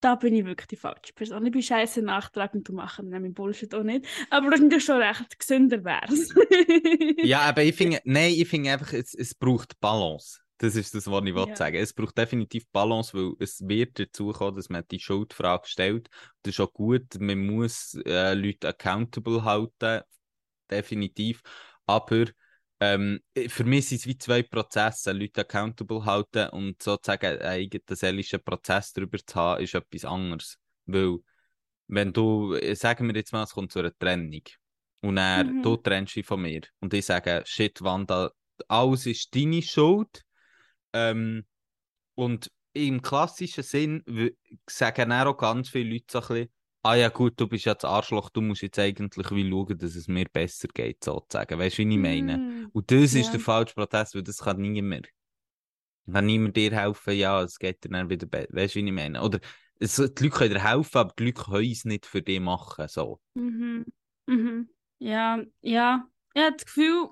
[0.00, 1.44] da bin ich wirklich die falsche Person.
[1.44, 4.06] Ich bin scheiße nachtragend und mache nämlich Bullshit auch nicht.
[4.30, 6.34] Aber das ist schon recht gesünder wär's.
[7.22, 10.40] Ja, aber ich finde, nein, ich finde einfach, es, es braucht Balance.
[10.62, 11.56] Das ist das, was ich Ja.
[11.56, 11.76] sagen.
[11.76, 16.10] Es braucht definitiv Balance, weil es wird dazu kommen, dass man die Schuldfrage stellt.
[16.42, 17.18] Das ist auch gut.
[17.18, 20.02] Man muss äh, Leute accountable halten,
[20.70, 21.40] definitiv.
[21.86, 22.26] Aber
[22.78, 25.12] ähm, für mich sind es wie zwei Prozesse.
[25.12, 30.58] Leute accountable halten und sozusagen einen eigenen seelischen Prozess darüber zu haben, ist etwas anderes.
[30.84, 31.16] Weil,
[31.86, 34.42] wenn du, äh, sagen wir jetzt mal, es kommt zu einer Trennung.
[35.00, 35.62] Und er, Mhm.
[35.62, 36.60] du trennst dich von mir.
[36.80, 38.30] Und ich sage, shit, Wanda,
[38.68, 40.22] alles ist deine Schuld.
[40.92, 41.44] Ähm,
[42.14, 44.04] und im klassischen Sinn
[44.68, 46.48] sagen auch ganz viele Leute so ein bisschen,
[46.82, 50.08] ah ja gut, du bist das Arschloch, du musst jetzt eigentlich wie schauen, dass es
[50.08, 51.58] mir besser geht, sozusagen.
[51.58, 52.38] Weißt du, wie ich meine?
[52.38, 52.70] Mm.
[52.72, 53.30] Und das ist Ja.
[53.32, 55.08] der falsche Prozess, weil das kann niemand.
[56.10, 58.48] Kann niemand dir helfen, ja, es geht dir dann wieder besser.
[58.52, 59.22] Weißt du, wie ich meine?
[59.22, 59.40] Oder
[59.78, 62.88] es, die Leute können dir helfen, aber die Leute können es nicht für dich machen.
[62.88, 63.20] So.
[63.34, 63.86] Mhm.
[64.26, 64.68] Mhm.
[64.98, 66.08] Ja, ja.
[66.34, 67.08] Ich habe das Gefühl,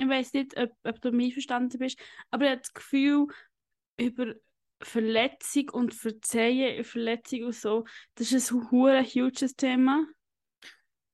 [0.00, 1.98] ich weiß nicht, ob, ob du mich verstanden bist,
[2.30, 3.26] aber ich habe das Gefühl,
[3.98, 4.34] über
[4.82, 7.84] Verletzung und Verzeihen Verletzung und so,
[8.14, 10.06] das ist ein hure huges Thema.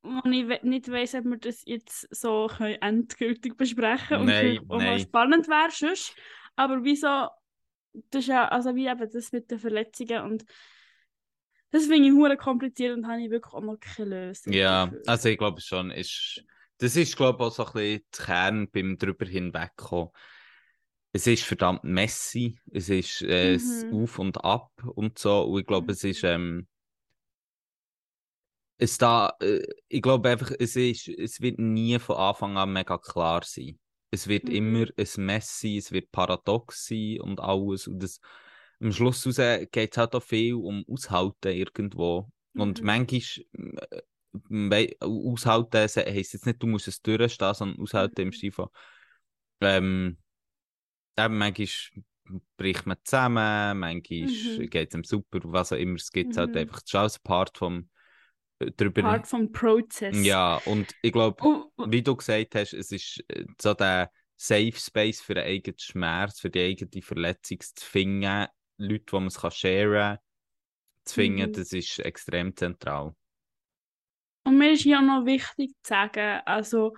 [0.02, 4.60] Und ich we nicht weiss, ob wir das jetzt so können endgültig besprechen und Nein,
[4.68, 5.00] mal nein.
[5.00, 6.14] spannend wäre sonst.
[6.54, 7.28] Aber wieso,
[8.10, 10.44] das ist ja, also wie eben das mit den Verletzungen und
[11.70, 15.02] das finde ich hure kompliziert und habe ich wirklich auch noch keine Lösung Ja, dafür.
[15.06, 16.44] also ich glaube schon, ist,
[16.78, 20.10] das ist glaube ich auch so ein bisschen der Kern beim drüber hinwegkommen.
[21.12, 23.90] Es ist verdammt messy, es ist äh, es Mhm.
[23.90, 26.68] Auf und Ab und so und ich glaube, es ist ähm,
[28.78, 32.98] es da, äh, ich glaube einfach, es ist, es wird nie von Anfang an mega
[32.98, 33.78] klar sein.
[34.10, 34.50] Es wird Mhm.
[34.50, 38.20] immer ein Messy, es wird paradox sein und alles und das,
[38.80, 42.82] am Schluss geht es halt auch viel um Aushalten irgendwo und Mhm.
[42.82, 43.20] manchmal
[43.90, 44.02] äh,
[45.00, 48.32] aushalten heisst jetzt nicht, du musst es durchstehen, sondern aushalten im Mhm.
[48.32, 48.68] Stil von
[49.60, 50.18] ähm,
[51.18, 51.68] eben manchmal
[52.56, 54.68] bricht man zusammen, manchmal Mhm.
[54.68, 56.60] geht es ihm super, was auch immer, es gibt halt Mhm.
[56.60, 57.88] einfach, das ist alles Part vom
[58.58, 60.16] äh, drüber Part vom Prozess.
[60.24, 64.72] ja, und ich glaube, und, wie du gesagt hast, es ist äh, so der Safe
[64.72, 68.46] Space für den eigenen Schmerz, für die eigene Verletzung zu finden,
[68.78, 70.18] Leute, die man es kann sharen
[71.04, 71.52] zu finden, Mhm.
[71.52, 73.14] das ist extrem zentral.
[74.46, 76.94] Und mir ist ja noch wichtig zu sagen, also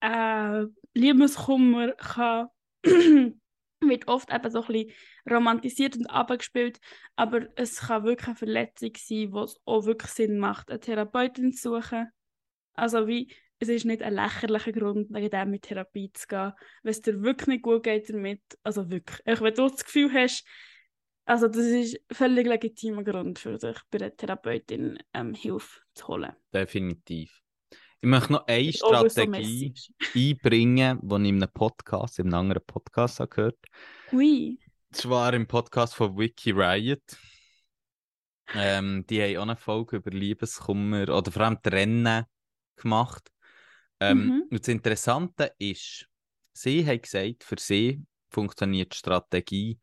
[0.00, 2.48] äh, Liebeskummer kann,
[3.80, 4.92] wird oft eben so ein bisschen
[5.30, 6.80] romantisiert und abgespielt,
[7.14, 11.52] aber es kann wirklich eine Verletzung sein, wo es auch wirklich Sinn macht, eine Therapeutin
[11.52, 12.08] zu suchen.
[12.74, 16.90] Also wie, es ist nicht ein lächerlicher Grund, wegen dem in Therapie zu gehen, wenn
[16.90, 20.44] es dir wirklich nicht gut geht damit, also wirklich, auch wenn du das Gefühl hast,
[21.28, 26.08] Also das ist ein völlig legitimer Grund für sich, bei der Therapeutin ähm, Hilfe zu
[26.08, 26.32] holen.
[26.54, 27.42] Definitiv.
[28.00, 29.92] Ich möchte noch eine so Strategie message.
[30.14, 33.58] einbringen, die ich in einem Podcast, in einem anderen Podcast habe gehört
[34.10, 34.58] Ui.
[34.90, 37.02] Das war im Podcast von Wiki Riot.
[38.54, 42.24] Ähm, die haben auch eine Folge über Liebeskummer oder vor allem Trennen
[42.76, 43.30] gemacht.
[44.00, 44.42] Ähm, Mhm.
[44.50, 46.08] Und das Interessante ist,
[46.54, 49.78] sie haben gesagt, für sie funktioniert die Strategie,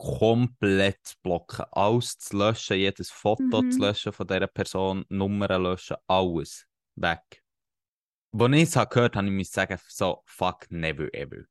[0.00, 3.70] komplett zu blocken, alles zu löschen, jedes Foto Mhm.
[3.70, 7.42] zu löschen von dieser Person, Nummern löschen, alles weg.
[8.32, 11.44] Als ich es gehört habe, habe ich mir sagen, so, fuck, never ever.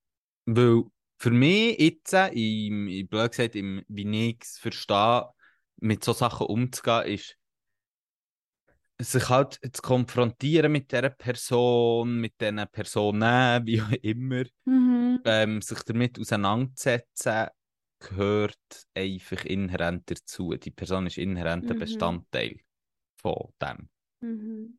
[0.45, 0.83] Weil
[1.19, 5.29] für mich jetzt, im, im, blöd gesagt, im, wie ich es verstehe,
[5.77, 7.37] mit so Sachen umzugehen, ist,
[9.01, 15.21] sich halt zu konfrontieren mit dieser Person, mit diesen Personen, wie auch immer, Mhm.
[15.25, 17.47] ähm, sich damit auseinanderzusetzen,
[17.99, 20.55] gehört einfach inhärent dazu.
[20.55, 21.79] Die Person ist inhärent ein Mhm.
[21.79, 22.59] Bestandteil
[23.21, 23.89] von dem.
[24.21, 24.77] Mhm.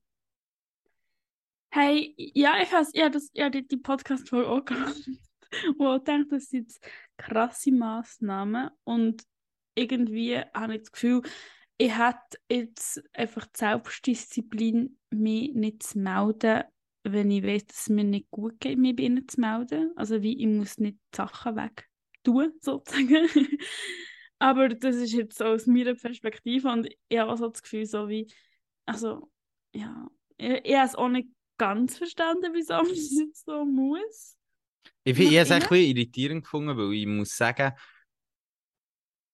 [1.72, 4.96] Hey, ja, ich habe ja, das, ja, die, die Podcast-Folge auch gehört,
[5.78, 6.84] wo ich denke, das sind jetzt
[7.16, 9.22] krasse Massnahmen und
[9.76, 11.22] irgendwie habe ich das Gefühl,
[11.78, 16.64] ich hätte jetzt einfach die Selbstdisziplin, mich nicht zu melden,
[17.04, 19.92] wenn ich weiß, dass es mir nicht gut geht, mich bei ihnen zu melden.
[19.96, 21.89] Also wie, ich muss nicht die Sachen weg
[22.22, 23.28] tun, sozusagen.
[24.38, 28.08] Aber das ist jetzt so aus meiner Perspektive und ich habe so das Gefühl, so
[28.08, 28.32] wie,
[28.86, 29.30] also,
[29.74, 30.08] ja,
[30.38, 34.36] ich, ich habe es auch nicht ganz verstanden, wieso man das jetzt so muss.
[35.04, 37.72] Ich, ich habe es ein bisschen irritierend gefunden, weil ich muss sagen,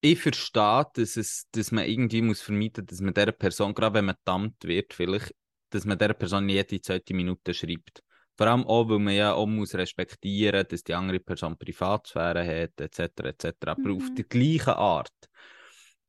[0.01, 3.95] ich verstehe, dass, es, dass man irgendwie muss vermeiden muss, dass man dieser Person, gerade
[3.95, 5.33] wenn man dammt wird, vielleicht,
[5.69, 8.03] dass man dieser Person jede zweite Minute schreibt.
[8.37, 12.79] Vor allem auch, weil man ja auch muss respektieren dass die andere Person Privatsphäre hat,
[12.81, 13.23] etc.
[13.29, 13.73] etc.
[13.73, 14.17] Aber auf Mhm.
[14.17, 15.11] die gleiche Art.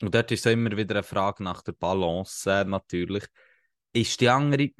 [0.02, 3.24] Und dort ist es immer wieder eine Frage nach der Balance, natürlich.
[3.92, 4.70] Ist die andere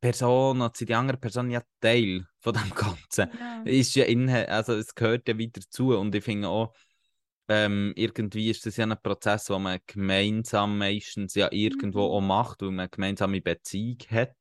[0.00, 3.28] Person, oder sind die andere Person ja Teil von dem Ganzen?
[3.38, 3.64] Ja.
[3.64, 6.74] ist ja inne, also es gehört ja wieder zu und ich finde auch,
[7.48, 12.12] ähm, irgendwie ist das ja ein Prozess, den man gemeinsam meistens ja irgendwo Mhm.
[12.16, 14.36] auch macht, weil man eine gemeinsame Beziehung hat.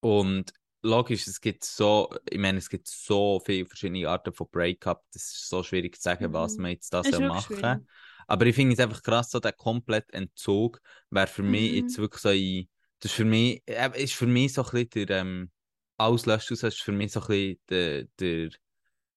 [0.04, 0.52] Und
[0.82, 5.22] logisch, es gibt so, ich meine, es gibt so viele verschiedene Arten von Breakup, das
[5.24, 6.58] ist so schwierig zu sagen, was Mhm.
[6.58, 7.86] man jetzt da soll machen schwierig.
[8.26, 10.80] Aber ich finde es einfach krass, so der komplette Entzug
[11.10, 11.76] wäre für mich Mhm.
[11.76, 12.68] jetzt wirklich so ein,
[13.00, 15.50] das ist für mich, äh, ist für mich so ein bisschen der, ähm,
[15.96, 18.50] Auslöschen, das ist für mich so ein bisschen der, der,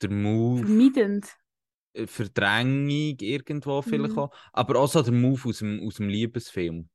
[0.02, 1.26] der Move, Vermeidend.
[1.94, 4.18] äh, Verdrängung irgendwo vielleicht Mhm.
[4.18, 6.90] auch, aber auch so der Move aus dem, aus dem Liebesfilm.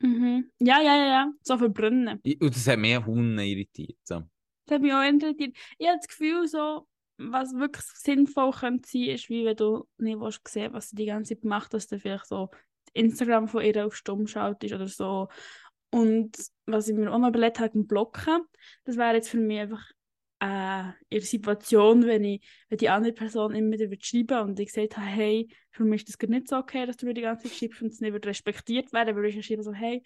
[0.00, 0.50] Mhm.
[0.58, 1.32] Ja, ja, ja, ja.
[1.42, 2.20] So verbrennen.
[2.40, 3.98] Und das hat mich Hunde irritiert.
[4.04, 4.22] So.
[4.66, 5.56] Das hat mich auch interessiert.
[5.78, 6.86] Ich habe das Gefühl, so,
[7.18, 11.06] was wirklich sinnvoll könnte sein, ist, wie wenn du nicht willst sehen was sie die
[11.06, 12.48] ganze Zeit macht, dass du vielleicht so
[12.92, 15.28] Instagram von ihr auf stumm schaltest oder so.
[15.90, 16.36] Und
[16.66, 18.42] was ich mir auch noch überlegt habe, Blocken,
[18.84, 19.90] das wäre jetzt für mich einfach
[20.40, 24.96] äh, ihre Situation, wenn, ich, wenn die andere Person immer wieder schreiben und ich gesagt
[24.96, 27.56] habe, hey, für mich ist das nicht so okay, dass du mir die ganze Zeit
[27.58, 30.02] schreibst und es nicht respektiert werden, würde ich schreiben so, hey,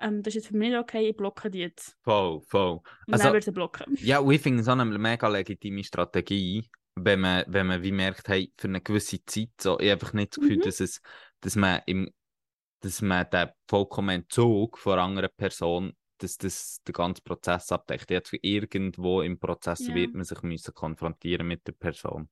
[0.00, 1.96] ähm, das ist jetzt für mich nicht okay, ich blocke die jetzt.
[2.02, 2.80] Voll, voll.
[3.06, 3.84] Und Also- dann wird sie blocken.
[4.00, 7.92] Ja, und ich finde es auch eine mega legitime Strategie, wenn man, wenn man wie
[7.92, 10.62] merkt, hey, für eine gewisse Zeit, so, ich habe einfach nicht das Gefühl, Mhm.
[10.62, 11.00] dass, es,
[11.40, 12.10] dass man im
[12.80, 18.10] dass man den vollkommenen Entzug von einer anderen Person, dass das den ganzen Prozess abdeckt.
[18.10, 19.94] Jetzt irgendwo im Prozess Ja.
[19.94, 22.28] wird man sich müssen konfrontieren mit der Person.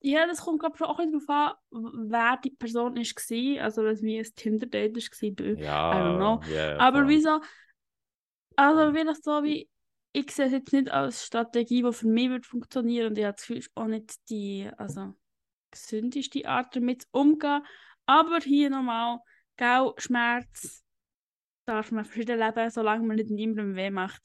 [0.00, 3.60] Ja, das kommt glaube ich auch ein bisschen darauf an, wer die Person ist war.
[3.60, 5.46] Also wenn es wie ein Tinder-Date war.
[5.54, 6.40] Ja, I don't know.
[6.46, 7.08] ja, Aber voll.
[7.08, 7.40] wieso?
[8.56, 9.68] Also vielleicht so wie,
[10.12, 13.34] ich sehe es jetzt nicht als Strategie, die für mich wird funktionieren und ich habe
[13.34, 15.14] das Gefühl, es ist auch nicht die also,
[15.70, 17.62] gesündeste Art, damit umzugehen.
[18.06, 19.18] Aber hier nochmal,
[19.56, 20.84] gell, Schmerz
[21.68, 24.22] darf man verschieden leben, solange man nicht niemandem weh macht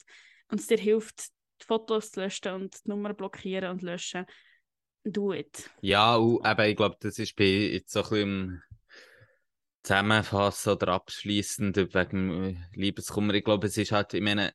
[0.48, 1.28] und es dir hilft,
[1.60, 4.26] die Fotos zu löschen und die Nummern blockieren und löschen.
[5.04, 5.70] Do it.
[5.82, 8.62] Ja, und eben, ich glaube, das ist bei jetzt so ein bisschen
[9.82, 13.34] Zusammenfassen oder abschließend wegen äh, Liebeskummer.
[13.34, 14.54] Ich glaube, es ist halt, ich meine,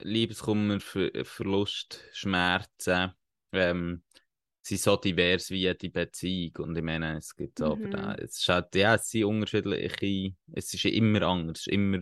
[0.00, 3.12] Liebeskummer, Ver Verlust, Schmerzen,
[3.52, 4.02] ähm,
[4.62, 6.56] sind so divers wie die Beziehung.
[6.68, 7.66] Und ich meine, es gibt Mhm.
[7.66, 12.00] aber es ist halt, ja, es sind unterschiedliche, es ist immer anders, immer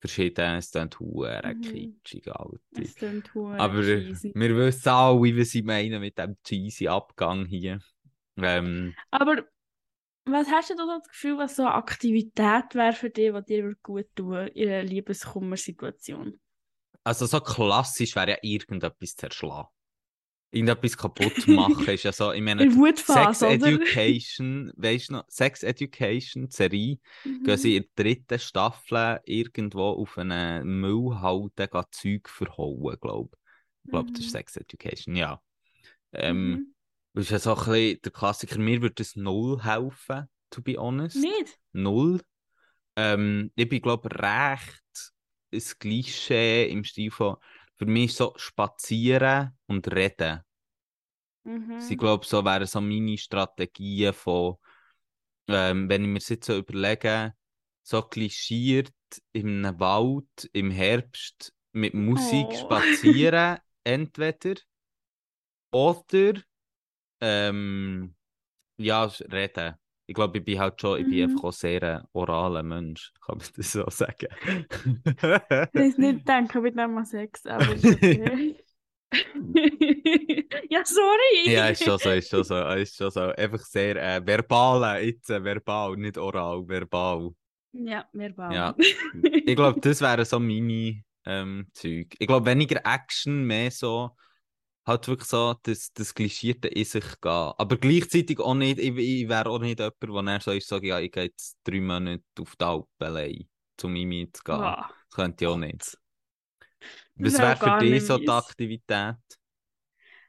[0.00, 2.00] verschieden, es klingt huere Mhm.
[2.00, 2.58] kitschig, Alter.
[2.72, 4.32] Es klingt hure Aber cheesy.
[4.34, 7.80] wir wissen alle, wie sie meinen mit dem cheesy Abgang hier.
[8.36, 9.44] Ähm, Aber
[10.26, 13.74] was hast du da das Gefühl, was so eine Aktivität wäre für dich, die dir
[13.82, 16.40] gut tun in einer Liebeskummersituation?
[17.04, 19.68] also so klassisch wäre ja irgendetwas zerschlagen.
[20.50, 23.66] Irgendetwas kaputt machen ist ja so, ich meine, In Sex oder?
[23.70, 27.44] Education, weißt du noch, Sex Education, Serie, Mhm.
[27.44, 33.38] gehen sie in der dritten Staffel irgendwo auf eine Müllhalde Zeug verhauen, glaube ich.
[33.84, 34.32] Ich glaube, das ist Mhm.
[34.32, 35.40] Sex Education, ja.
[36.12, 36.72] Ähm, Mhm.
[37.14, 38.58] Das ist ja so ein bisschen der Klassiker.
[38.58, 41.16] Mir würde das null helfen, to be honest.
[41.16, 41.58] Nicht?
[41.72, 42.20] Null.
[42.96, 45.12] Ähm, ich bin, glaube ich, recht
[45.52, 47.36] ein Klischee im Stil von,
[47.78, 50.42] für mich so spazieren und reden.
[51.44, 51.80] Mhm.
[51.80, 54.56] Sie glaube so wären so meine Strategien von,
[55.48, 57.34] ähm, wenn ich mir jetzt so überlege,
[57.82, 58.92] so klischiert
[59.32, 62.58] in einem Wald im Herbst mit Musik Oh.
[62.58, 64.56] spazieren, entweder
[65.72, 66.34] oder
[67.20, 68.14] ähm,
[68.78, 69.76] ja, reden.
[70.08, 71.30] Ich glaube, ich bin halt schon, ich bin Mhm.
[71.30, 74.28] einfach auch sehr ein oraler Mensch, kann man das so sagen.
[75.74, 78.56] Ich nicht denken mit dem Sex, aber ist okay.
[80.70, 81.52] ja, sorry.
[81.52, 83.20] Ja, ist schon so, ist schon so, ist schon so.
[83.20, 87.30] Einfach sehr äh, verbal, jetzt äh, verbal, nicht oral, verbal.
[87.72, 88.52] Ja, bauen.
[88.54, 88.74] Ja.
[89.22, 92.14] Ich glaube, das wären so meine ähm, Zeug.
[92.18, 94.10] Ich glaube, weniger Action, mehr so,
[94.88, 97.32] halt wirklich so das, das Klischierte in sich gehen.
[97.58, 101.00] Aber gleichzeitig auch nicht, ich, ich wäre auch nicht jemand, der so ist, sage, ja,
[101.00, 103.48] ich gehe jetzt drei Monate auf die Alpen allein,
[103.84, 104.56] um Mimi zu gehen.
[104.60, 105.98] Ah, Das könnte ich auch nicht.
[107.16, 108.28] Was wär wäre für dich so die.
[108.28, 109.16] Aktivität?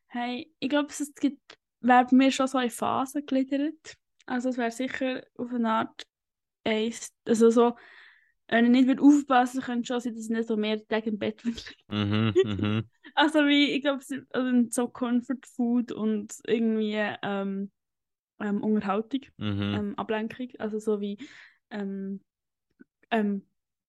[0.08, 3.96] Hey, ich glaube, es gibt, wäre bei mir schon so in Phasen gegliedert.
[4.26, 6.04] Also es wäre sicher auf eine Art
[6.66, 7.76] eins, also so,
[8.50, 11.44] wenn ich nicht aufpassen könnte schon sein, dass ich nicht so mehr Tage im Bett
[11.44, 11.60] liegen.
[11.90, 12.84] Mhm, mhm,
[13.16, 17.72] Also wie, ich glaube, es ist also so Comfort Food und irgendwie ähm,
[18.40, 21.18] ähm, Unterhaltung, mhm, ähm, Ablenkung, also so wie
[21.70, 22.22] ähm,
[23.12, 23.46] ähm,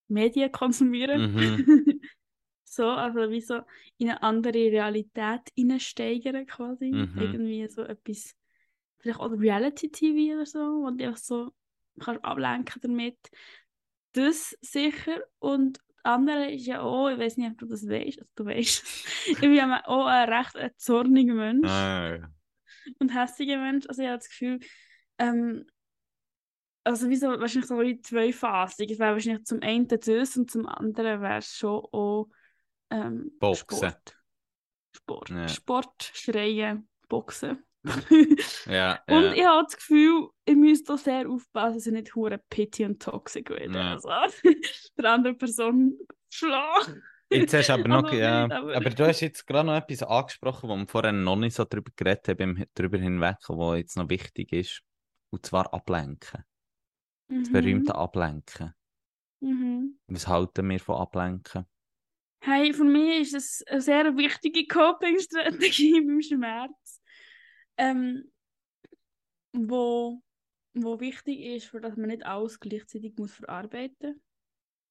[0.09, 1.33] Medien konsumieren.
[1.35, 2.01] Mhm.
[2.65, 3.61] so, also wie so
[3.99, 6.91] in eine andere Realität hineinsteigern quasi.
[6.91, 7.21] Mhm.
[7.21, 8.35] Irgendwie so etwas,
[8.99, 11.53] vielleicht auch Reality-TV oder so, wo du einfach so
[12.01, 13.19] kannst ablenken damit.
[14.13, 15.23] Das sicher.
[15.39, 18.45] Und das andere ist ja auch, ich weiß nicht, ob du das weißt, also du
[18.47, 18.85] weißt,
[19.29, 22.31] ich bin ja auch ein recht ein zorniger Mensch Ah,
[22.99, 23.87] und hässiger Mensch.
[23.89, 24.61] Also ich habe das Gefühl,
[25.19, 25.67] ähm,
[26.85, 28.91] also wie so, wahrscheinlich so wie zweifasig.
[28.91, 32.29] Es wäre wahrscheinlich zum einen das und zum anderen wäre es schon auch
[32.91, 33.77] ähm, Boxen.
[33.77, 34.17] Sport.
[34.97, 35.29] Sport.
[35.31, 35.49] Ja.
[35.49, 37.63] Sport, Schreien, Boxen.
[38.67, 39.33] Ja, Und ja.
[39.35, 43.01] ich habe das Gefühl, ich müsste auch sehr aufpassen, dass ich nicht hure pity und
[43.03, 43.79] toxic werde.
[43.79, 43.93] Ja.
[43.95, 44.09] Also,
[44.99, 45.99] der andere Person
[46.31, 47.03] schlagen.
[47.33, 48.91] Jetzt hast du aber noch, ja, nicht, aber- aber...
[48.91, 52.29] du hast jetzt gerade noch etwas angesprochen, wo wir vorher noch nicht so drüber geredet
[52.29, 54.83] haben, drüber hinweg, was jetzt noch wichtig ist.
[55.31, 56.45] Und zwar ablenken.
[57.29, 57.53] Das Mhm.
[57.53, 58.75] berühmte Ablenken.
[59.41, 59.99] Mhm.
[60.09, 61.65] Was halten wir von Ablenken?
[62.43, 67.00] Hey, für mich ist das eine sehr wichtige Coping-Strategie beim Schmerz,
[67.81, 68.31] ähm,
[69.53, 70.23] wo,
[70.75, 74.23] wo wichtig ist, für dass man nicht alles gleichzeitig muss verarbeiten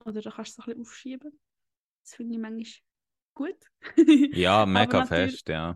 [0.06, 1.40] Oder da kannst du es ein bisschen aufschieben.
[2.04, 2.82] Das finde ich manchmal
[3.36, 3.58] gut.
[4.36, 5.76] Ja, mega fest, ja.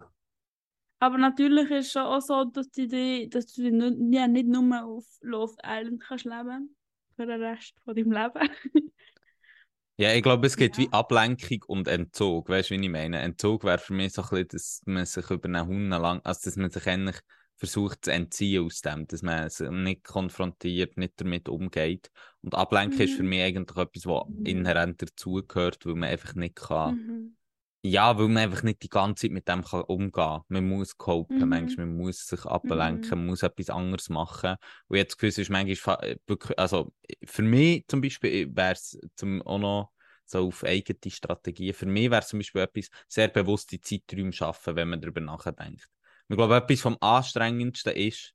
[0.99, 4.47] Aber natürlich ist es schon auch so, dass du, die, dass du die ja, nicht
[4.47, 6.75] nur auf Love Island kannst leben
[7.15, 8.49] für den Rest von deinem Leben.
[9.97, 10.79] Ja, ich glaube, es gibt Ja.
[10.79, 12.49] wie Ablenkung und Entzug.
[12.49, 13.19] Weißt du, wie ich meine?
[13.19, 16.41] Entzug wäre für mich so ein bisschen, dass man sich über einen Hund lang, also
[16.45, 17.17] dass man sich eigentlich
[17.57, 22.09] versucht zu entziehen aus dem, dass man sich nicht konfrontiert, nicht damit umgeht.
[22.41, 23.29] Und Ablenken ist für Mhm.
[23.29, 26.95] mich eigentlich etwas, was inhärent dazugehört, weil man einfach nicht kann.
[26.95, 27.35] Mhm.
[27.85, 30.41] Ja, weil man einfach nicht die ganze Zeit mit dem kann umgehen kann.
[30.47, 31.49] Man muss copen, Mhm.
[31.49, 33.25] manchmal, man muss sich ablenken, Mhm.
[33.25, 34.55] man muss etwas anderes machen.
[34.87, 36.93] Und jetzt gewiss ist manchmal, äh, also
[37.25, 39.91] für mich zum Beispiel wäre es zum auch noch
[40.25, 44.77] so auf eigene Strategien, für mich wäre es zum Beispiel etwas, sehr bewusste Zeiträume schaffen,
[44.77, 45.89] wenn man darüber nachdenkt.
[46.29, 48.33] Ich glaube, etwas vom Anstrengendsten ist,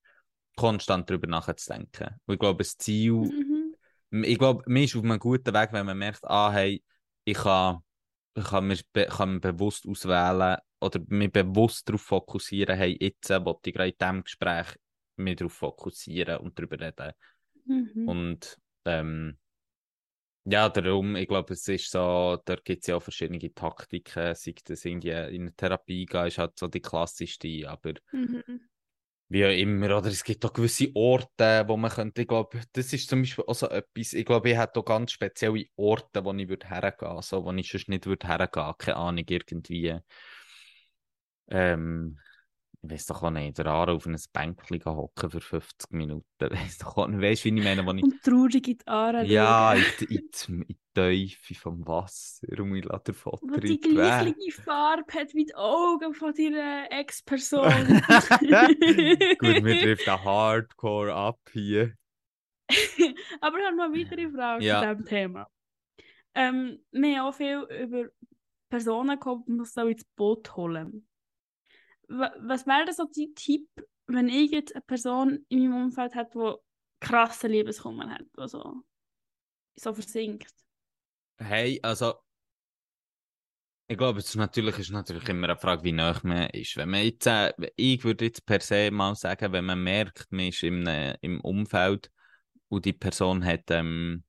[0.57, 2.21] konstant darüber nachzudenken.
[2.27, 3.75] Und ich glaube, das Ziel, Mhm.
[4.11, 6.83] ich glaube, mir ist auf einem guten Weg, wenn man merkt, ah, hey,
[7.25, 7.79] ich kann,
[8.43, 13.71] kann, be kann mir bewusst auswählen oder mich bewusst darauf fokussieren, hey, jetzt äh, wollte
[13.71, 14.67] ich gerade in diesem Gespräch
[15.17, 17.13] mich darauf fokussieren und darüber reden.
[17.67, 18.09] Mhm.
[18.09, 19.39] Und ähm,
[20.45, 24.55] ja, darum, ich glaube, es ist so, da gibt es ja auch verschiedene Taktiken, sei
[24.65, 28.61] das irgendwie in eine Therapie gehen, ist halt so die klassischste, aber Mhm.
[29.29, 30.07] Wie auch immer, oder?
[30.09, 33.55] Es gibt auch gewisse Orte, wo man könnte, ich glaube, das ist zum Beispiel auch
[33.55, 37.45] so etwas, ich glaube, ich hätte auch ganz spezielle Orte, wo ich würde hergehen, so,
[37.45, 39.99] wo ich sonst nicht würde hergehen, keine Ahnung, irgendwie,
[41.49, 42.19] ähm,
[42.83, 46.25] ich weiß doch auch nicht, der Aare auf einem Bänkchen hocken für 50 Minuten.
[46.41, 48.03] Weißt doch auch nicht, weißt du, wie ich meine, wo ich...
[48.03, 50.29] Und traurig in die Aare Ja, in die, in,
[50.67, 55.45] die, Tiefe vom Wasser und ich lasse den Foto Wo die gleiche Farbe hat wie
[55.45, 58.03] die Augen von deiner Ex-Person.
[59.39, 61.95] Gut, mir trifft ein Hardcore ab hier.
[63.41, 64.83] Aber ich habe noch weitere Frage Ja.
[64.83, 65.49] zu diesem Thema.
[66.35, 68.09] Ähm, wir haben auch viel über
[68.69, 71.07] Personen gehabt, die man so ins Boot holen.
[72.09, 73.69] Wa- Was wäre denn so dein Tipp,
[74.07, 76.31] wenn ich jetzt eine Person in meinem Umfeld habe,
[77.01, 78.83] die krasse Liebeskummer hat, die so,
[79.95, 80.55] versinkt?
[81.41, 82.23] Hey, also.
[83.91, 86.77] Ich glaube, es ist natürlich, ist natürlich immer eine Frage, wie nah man ist.
[86.77, 90.47] Wenn man jetzt, äh, ich würde jetzt per se mal sagen, wenn man merkt, man
[90.49, 92.11] ist im, äh, im Umfeld
[92.69, 94.25] und die Person hat ähm,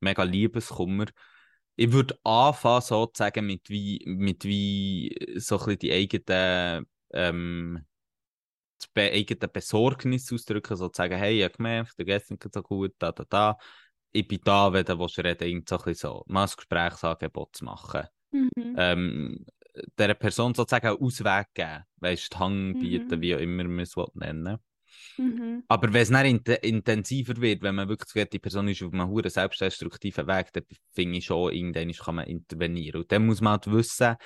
[0.00, 1.06] mega Liebeskummer,
[1.76, 7.84] ich würde anfangen, sozusagen, mit wie, mit wie so ein bisschen die eigenen, ähm,
[8.96, 13.12] die eigene Besorgnis auszudrücken, sozusagen, hey, ich habe gemerkt, der geht nicht so gut, da,
[13.12, 13.58] da, da.
[14.12, 17.56] Ich bin da, wenn du willst reden willst, so ein bisschen so, mal ein Gesprächsangebot
[17.56, 18.04] zu machen.
[18.30, 18.74] Mhm.
[18.76, 19.46] Ähm,
[19.98, 23.22] dieser Person sozusagen einen Ausweg geben, weißt du, Hang bieten, Mhm.
[23.22, 24.58] wie auch immer man es nennen
[25.18, 25.64] Mhm.
[25.68, 28.92] aber wenn es dann int intensiver wird, wenn man wirklich sieht, die Person ist auf
[28.92, 33.02] einem hohen selbstdestruktiven Weg, dann finde ich schon, irgendwann kann man intervenieren.
[33.02, 34.16] Und dann muss man halt wissen,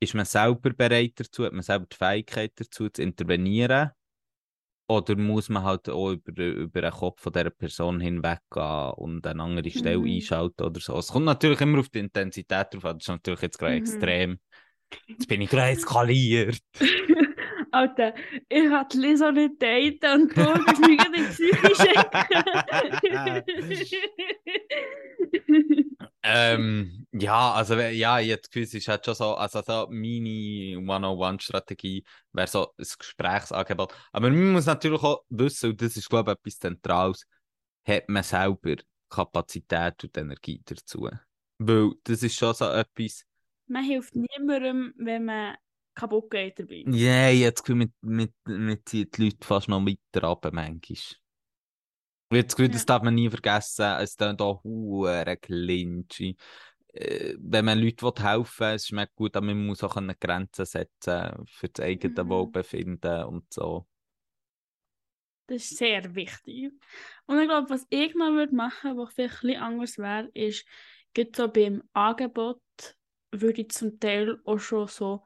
[0.00, 3.90] ist man selber bereit dazu, hat man selber die Fähigkeit dazu, zu intervenieren?
[4.90, 9.42] Oder muss man halt auch über, über den Kopf von dieser Person hinweggehen und eine
[9.42, 10.06] andere Stelle Mhm.
[10.06, 10.96] einschalten oder so?
[10.98, 12.96] Es kommt natürlich immer auf die Intensität drauf an.
[12.98, 13.76] Das ist natürlich jetzt gerade Mhm.
[13.76, 14.38] extrem.
[15.08, 16.60] Jetzt bin ich gerade eskaliert.
[17.78, 18.12] Alter,
[18.48, 18.68] ich
[19.32, 21.22] nicht daten und du bist mir gerade
[23.44, 23.98] Psyche
[26.24, 28.18] ähm, ja, also ja,
[28.48, 33.94] Gefühl, es ist halt schon so, also so meine One-on-One-Strategie wäre so ein Gesprächsangebot.
[34.12, 37.26] Aber man muss natürlich auch wissen, und das ist glaube ich etwas Zentrales,
[37.86, 38.74] hat man selber
[39.08, 41.08] Kapazität und Energie dazu.
[41.58, 43.24] Weil das ist schon so etwas,
[43.68, 45.56] Man hilft niemandem, wenn man
[45.98, 46.86] kaputt geht dabei.
[46.86, 50.80] ja, ich habe das Gefühl, mit, mit, mit die Leute fast noch weiter runter manchmal.
[52.30, 52.86] Ich habe das Gefühl, das Ja.
[52.86, 56.36] darf man nie vergessen, es dann da hure Clinch.
[56.92, 60.14] Äh, wenn man Leuten helfen will, es ist mir gut, aber man muss auch eine
[60.16, 62.28] Grenzen setzen für das eigene Mhm.
[62.28, 63.86] Wohlbefinden und so.
[65.46, 66.72] Das ist sehr wichtig.
[67.26, 70.28] Und ich glaube, was ich noch würde machen würde, was vielleicht ein bisschen anders wäre,
[70.34, 70.66] ist,
[71.14, 72.60] gerade so beim Angebot
[73.32, 75.24] würde ich zum Teil auch schon so,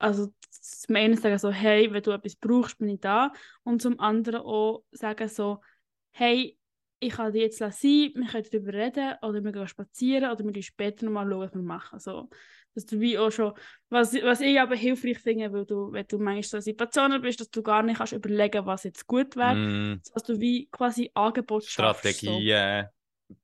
[0.00, 3.32] also zum einen sagen so, hey, wenn du etwas brauchst, bin ich da.
[3.62, 5.60] Und zum anderen auch sagen so,
[6.10, 6.56] hey,
[7.02, 10.52] ich kann dir jetzt sein, wir können darüber reden oder wir gehen spazieren oder wir
[10.52, 11.98] gehen später nochmal schauen, was wir machen.
[11.98, 12.28] So,
[12.74, 13.52] dass du wie auch schon,
[13.88, 17.50] was, was ich aber hilfreich finde, weil du, wenn du manchmal so Situationen bist, dass
[17.50, 21.64] du gar nicht kannst überlegen, was jetzt gut wäre, Mm, dass du wie quasi Angebot
[21.64, 22.02] schaffst.
[22.02, 22.18] So.
[22.18, 22.88] Strategien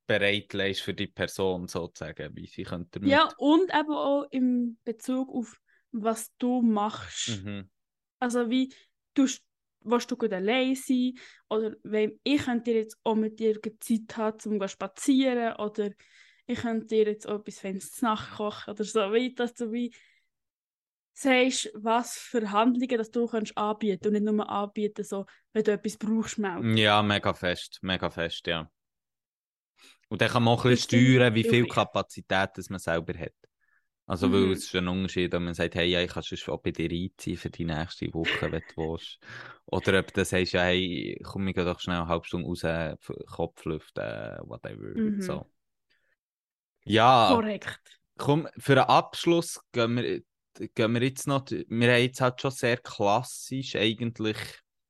[0.07, 3.11] bereitlegst für die Person sozusagen, wie sie könnte damit.
[3.11, 5.61] Ja, und eben auch im Bezug auf,
[6.03, 7.45] was du machst.
[7.45, 7.71] Mhm.
[8.19, 8.73] Also wie,
[9.15, 9.27] du
[9.81, 11.15] willst du gut allein sein
[11.49, 15.91] oder wenn, ich könnte dir jetzt auch mit dir Zeit haben, um zu spazieren oder
[16.47, 19.73] ich könnte dir jetzt auch etwas Feines zu Nacht kochen oder so, wie, dass du
[19.73, 19.95] wie
[21.13, 25.73] sagst, was für Handlungen dass du kannst anbieten und nicht nur anbieten, so, wenn du
[25.73, 26.77] etwas brauchst, melden.
[26.77, 28.71] Ja, mega fest, mega fest, ja.
[30.09, 31.67] Und dann kann man auch ein bisschen steuern, wie viel.
[31.67, 33.35] Kapazität das man selber hat.
[34.07, 34.33] Also, Mhm.
[34.33, 36.71] weil es ist ein Unterschied, wenn man sagt, hey, ja, ich kann schon auch bei
[36.71, 39.19] dir einziehen für die nächste Woche, wenn du willst.
[39.67, 42.99] Oder ob du sagst, ja, hey, komm, ich gehe doch schnell eine halbe Stunde raus,
[43.27, 44.05] Kopf lüften,
[44.49, 44.95] whatever.
[44.95, 45.21] Mhm.
[45.21, 45.47] So.
[46.85, 47.99] Ja, Korrekt.
[48.17, 50.23] komm, für den Abschluss gehen wir,
[50.75, 54.37] gehen wir jetzt noch, wir haben jetzt halt schon sehr klassisch eigentlich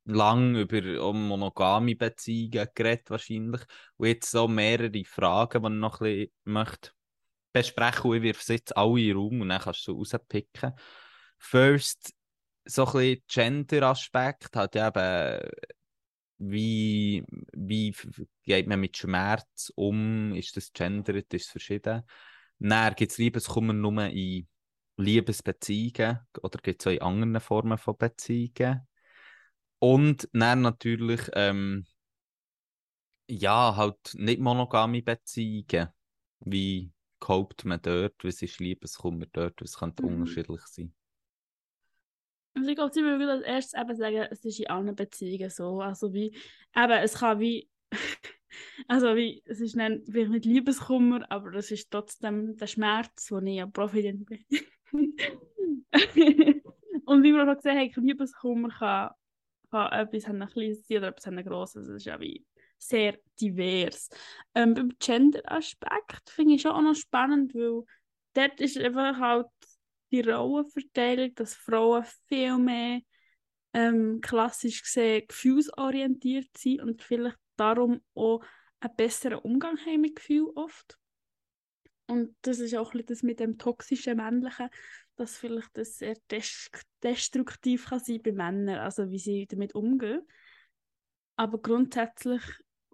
[0.05, 0.81] lang über
[1.13, 3.61] monogame Beziehungen geredet wahrscheinlich
[3.97, 6.91] und jetzt so mehrere Fragen, die ich noch ein bisschen möchte
[7.53, 10.73] besprechen und ich wirf jetzt alle in Raum und dann kannst du rauspicken.
[11.37, 12.13] First,
[12.65, 15.49] so ein bisschen Gender-Aspekt ja eben
[16.39, 17.23] wie,
[17.53, 17.95] wie
[18.43, 20.33] geht man mit Schmerz um?
[20.35, 21.33] Ist das gendert?
[21.33, 22.03] Ist es verschieden?
[22.59, 24.47] Dann gibt es Liebeskummer nur in
[24.97, 28.87] Liebesbeziehungen oder gibt es auch in anderen Formen von Beziehungen?
[29.79, 31.85] Und dann natürlich, ähm,
[33.27, 35.89] ja, halt nicht monogame Beziehungen.
[36.39, 38.23] Wie copt man dort?
[38.23, 39.61] Was ist Liebeskummer dort?
[39.61, 40.09] Was könnte Mhm.
[40.09, 40.93] unterschiedlich sein?
[42.53, 45.79] Also ich glaube, sie würde als erstes eben sagen, es ist in allen Beziehungen so.
[45.81, 46.35] Also wie,
[46.75, 47.69] eben, es kann wie,
[48.87, 53.39] also wie, es ist dann vielleicht nicht Liebeskummer, aber es ist trotzdem der Schmerz, wo
[53.39, 54.43] ich ja profitiert bin.
[57.05, 59.11] Und wie wir schon gesehen haben, Liebeskummer kann,
[59.69, 61.87] kann etwas ein kleines sein oder etwas ein grosses.
[61.87, 62.45] Es ist ja wie
[62.77, 64.09] sehr divers.
[64.55, 67.83] Ähm, beim Gender-Aspekt finde ich auch noch spannend, weil
[68.33, 69.47] dort ist einfach halt
[70.11, 73.01] die Rollenverteilung, dass Frauen viel mehr
[73.73, 78.41] ähm, klassisch gesehen gefühlsorientiert sind und vielleicht darum auch
[78.79, 80.97] einen besseren Umgang haben mit Gefühl oft.
[82.07, 84.69] Und das ist auch das mit dem toxischen Männlichen,
[85.17, 86.15] dass vielleicht das sehr
[87.03, 90.21] destruktiv kann sein bei Männern, also wie sie damit umgehen.
[91.35, 92.41] Aber grundsätzlich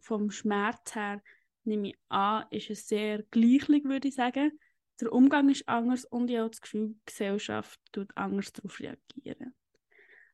[0.03, 1.21] vom Schmerz her
[1.63, 4.51] nehme ich an, ist es sehr gleichlich, würde ich sagen.
[4.99, 9.55] Der Umgang ist anders und ich habe das Gefühl, die Gesellschaft tut anders darauf reagieren.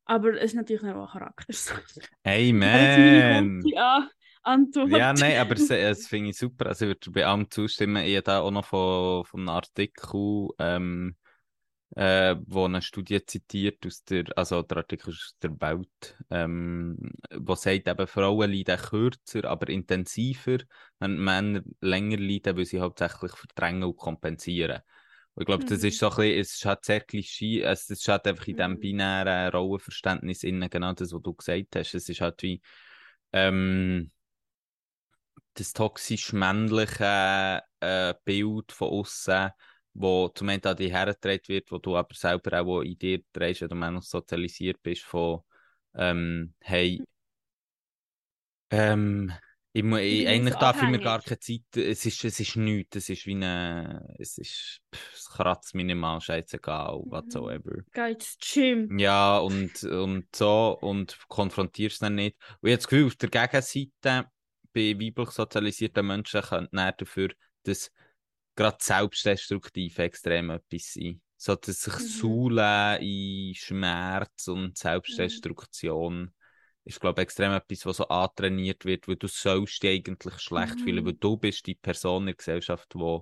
[0.06, 1.54] Aber es ist natürlich auch Charakter.
[2.24, 3.62] Hey man!
[3.64, 4.10] Ja,
[4.42, 4.90] Antwort.
[4.90, 6.66] Ja, nein, aber das, das finde ich super.
[6.66, 8.04] Also ich würde bei allem zustimmen.
[8.04, 11.16] Ich habe da auch noch von, von einem Artikel ähm,
[12.00, 16.98] äh, wo eine Studie zitiert aus der, also der Artikel aus der Welt, ähm,
[17.36, 20.60] wo sagt eben, Frauen leiden kürzer, aber intensiver,
[21.00, 24.82] wenn Männer länger leiden, weil sie hauptsächlich verdrängen und kompensieren.
[25.36, 26.00] Und ich glaube, das ist Mhm.
[26.00, 28.80] so ein bisschen, es ist halt sehr Klischee, es ist halt einfach in diesem Mhm.
[28.80, 31.94] binären Rollenverständnis innen, genau das, was du gesagt hast.
[31.96, 32.62] Es ist halt wie,
[33.34, 34.12] ähm,
[35.56, 39.52] das toxisch männliche äh, Bild von außen,
[40.00, 43.62] wo zum einen an dich hergetragen wird, wo du aber selber auch in dir trägst,
[43.62, 45.42] wenn du männlich sozialisiert bist, von
[45.96, 47.04] ähm, hey,
[48.72, 49.32] ähm,
[49.74, 51.04] ich, mu- Ich nicht eigentlich so darf ich mir abhängig.
[51.04, 55.14] gar keine Zeit, es ist, es ist nichts, es ist wie eine, es ist, pff,
[55.14, 57.12] es kratzt minimal, scheißegal, Mhm.
[57.12, 57.84] whatsoever.
[57.94, 59.00] Geh ins Gym.
[59.00, 62.38] Ja, und, und so, und konfrontierst dann nicht.
[62.62, 64.32] Und ich habe das Gefühl, auf der Gegenseite,
[64.74, 67.30] bei weiblich sozialisierten Menschen könnte dafür,
[67.64, 67.92] dass
[68.60, 71.22] gerade selbstdestruktiv extrem etwas sein.
[71.38, 72.00] So, dass sich Mhm.
[72.00, 76.34] Suhlen in Schmerz und Selbstdestruktion
[76.84, 80.82] ist, glaube ich, extrem etwas, was so antrainiert wird, weil du sollst dich eigentlich schlecht
[80.82, 81.08] fühlen, Mhm.
[81.08, 83.20] weil du bist die Person in der Gesellschaft, die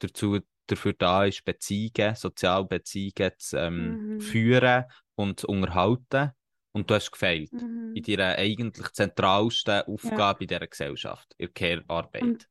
[0.00, 4.20] dazu, dafür da ist, Beziehungen, soziale Beziehungen zu ähm, Mhm.
[4.20, 6.32] führen und zu unterhalten.
[6.72, 7.96] Und du hast gefehlt Mhm.
[7.96, 12.22] in deiner eigentlich zentralsten Aufgabe in dieser Gesellschaft, in der Care-Arbeit.
[12.22, 12.48] Und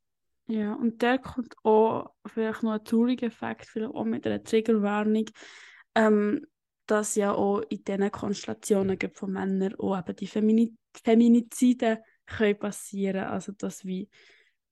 [0.52, 5.30] Ja, und der kommt auch vielleicht noch ein trauriger Effekt, vielleicht auch mit einer Triggerwarnung,
[5.96, 6.46] ähm,
[6.88, 10.74] dass ja auch in diesen Konstellationen gibt von Männern auch eben die Femini
[11.06, 13.24] Feminizide können passieren.
[13.24, 14.10] Also dass wie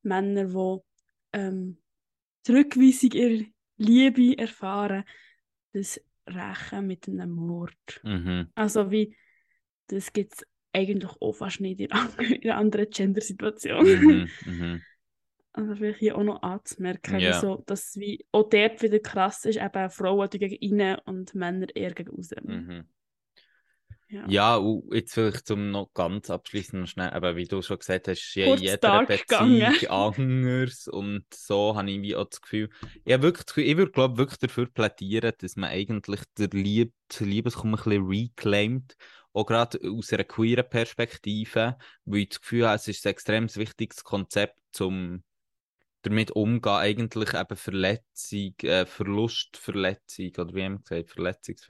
[0.02, 1.78] Männer, die ähm,
[2.44, 3.46] Zurückweisung ihrer
[3.78, 5.06] Liebe erfahren,
[5.72, 8.02] das rächen mit einem Mord.
[8.04, 8.50] Mhm.
[8.54, 9.16] Also wie,
[9.88, 11.90] das gibt es eigentlich auch fast nicht in,
[12.42, 14.06] in anderen Gender-Situationen.
[14.06, 14.30] Mhm.
[14.46, 14.82] Mhm.
[15.54, 17.36] Also vielleicht hier auch noch anzumerken, Ja.
[17.36, 21.93] wieso, dass wie auch dort wieder krass ist, eben Frauen gegen innen und Männer eher
[21.93, 22.38] gegen außen.
[22.43, 22.86] Mhm.
[24.12, 24.26] Ja.
[24.28, 28.08] Ja, und jetzt vielleicht zum noch ganz abschließend noch schnell, aber wie du schon gesagt
[28.08, 29.76] hast, ist ja in jeder Beziehung gegangen.
[29.89, 32.70] anders und so habe ich wie auch das Gefühl,
[33.06, 36.91] ich, habe wirklich Gefühl, ich würde glaube wirklich dafür plädieren, dass man eigentlich der Lieb,
[37.20, 38.95] Liebeskummer ein bisschen reclaimt,
[39.32, 43.56] auch gerade aus einer queeren Perspektive, weil ich das Gefühl habe, es ist ein extrem
[43.56, 45.24] wichtiges Konzept, um
[46.02, 51.68] damit umgehen, eigentlich eben Verletzung, äh, Verlustverletzung, oder wie haben wir gesagt, Verletzungs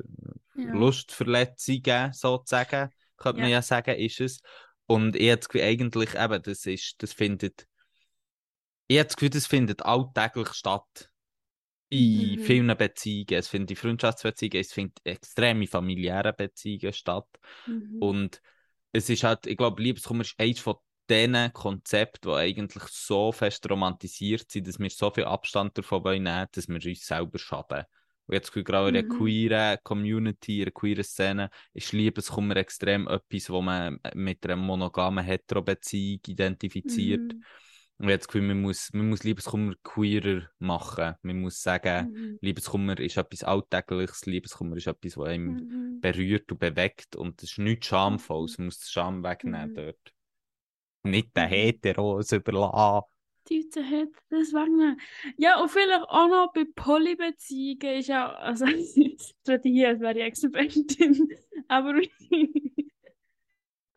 [0.55, 0.63] Ja.
[0.69, 3.57] Verlustverletzungen sozusagen, könnte man Ja.
[3.57, 4.41] ja sagen, ist es.
[4.86, 7.67] Und ich habe das Gefühl, eigentlich eben, das ist, das findet,
[8.88, 11.09] ich habe das Gefühl, das findet alltäglich statt.
[11.91, 12.43] In Mhm.
[12.43, 13.34] vielen Beziehungen.
[13.39, 17.27] Es findet in Freundschaftsbeziehungen, es findet extreme familiäre Beziehungen statt.
[17.65, 17.97] Mhm.
[17.99, 18.41] Und
[18.91, 20.75] es ist halt, ich glaube, Liebeskummer ist eines von
[21.10, 26.24] diesen Konzepten, die eigentlich so fest romantisiert sind, dass wir so viel Abstand davon wollen
[26.24, 27.84] nehmen, dass wir uns selber schaden.
[28.28, 29.10] Und jetzt gerade in der Mhm.
[29.10, 35.24] queeren Community, in der queeren Szene, ist Liebeskummer extrem etwas, wo man mit einer monogamen
[35.26, 37.34] Hetero-Beziehung identifiziert.
[37.34, 37.43] Mhm.
[37.97, 41.16] Und das Gefühl, man muss, man muss Liebeskummer queerer machen.
[41.22, 42.38] Man muss sagen, Mhm.
[42.41, 45.99] Liebeskummer ist etwas Alltägliches, Liebeskummer ist etwas, was einem Mhm.
[45.99, 48.57] berührt und bewegt und es ist nichts Schamvolles.
[48.57, 49.76] Man muss die Scham wegnehmen Mhm.
[49.76, 50.14] dort.
[51.03, 51.47] Nicht den.
[51.47, 53.05] Heteros überlassen.
[53.49, 54.99] Die hat deswegen.
[55.37, 60.19] Ja, und vielleicht auch noch bei Polybeziehungen ist ja, also ich rede hier, als wäre
[60.19, 61.29] ich Expertin,
[61.67, 61.93] aber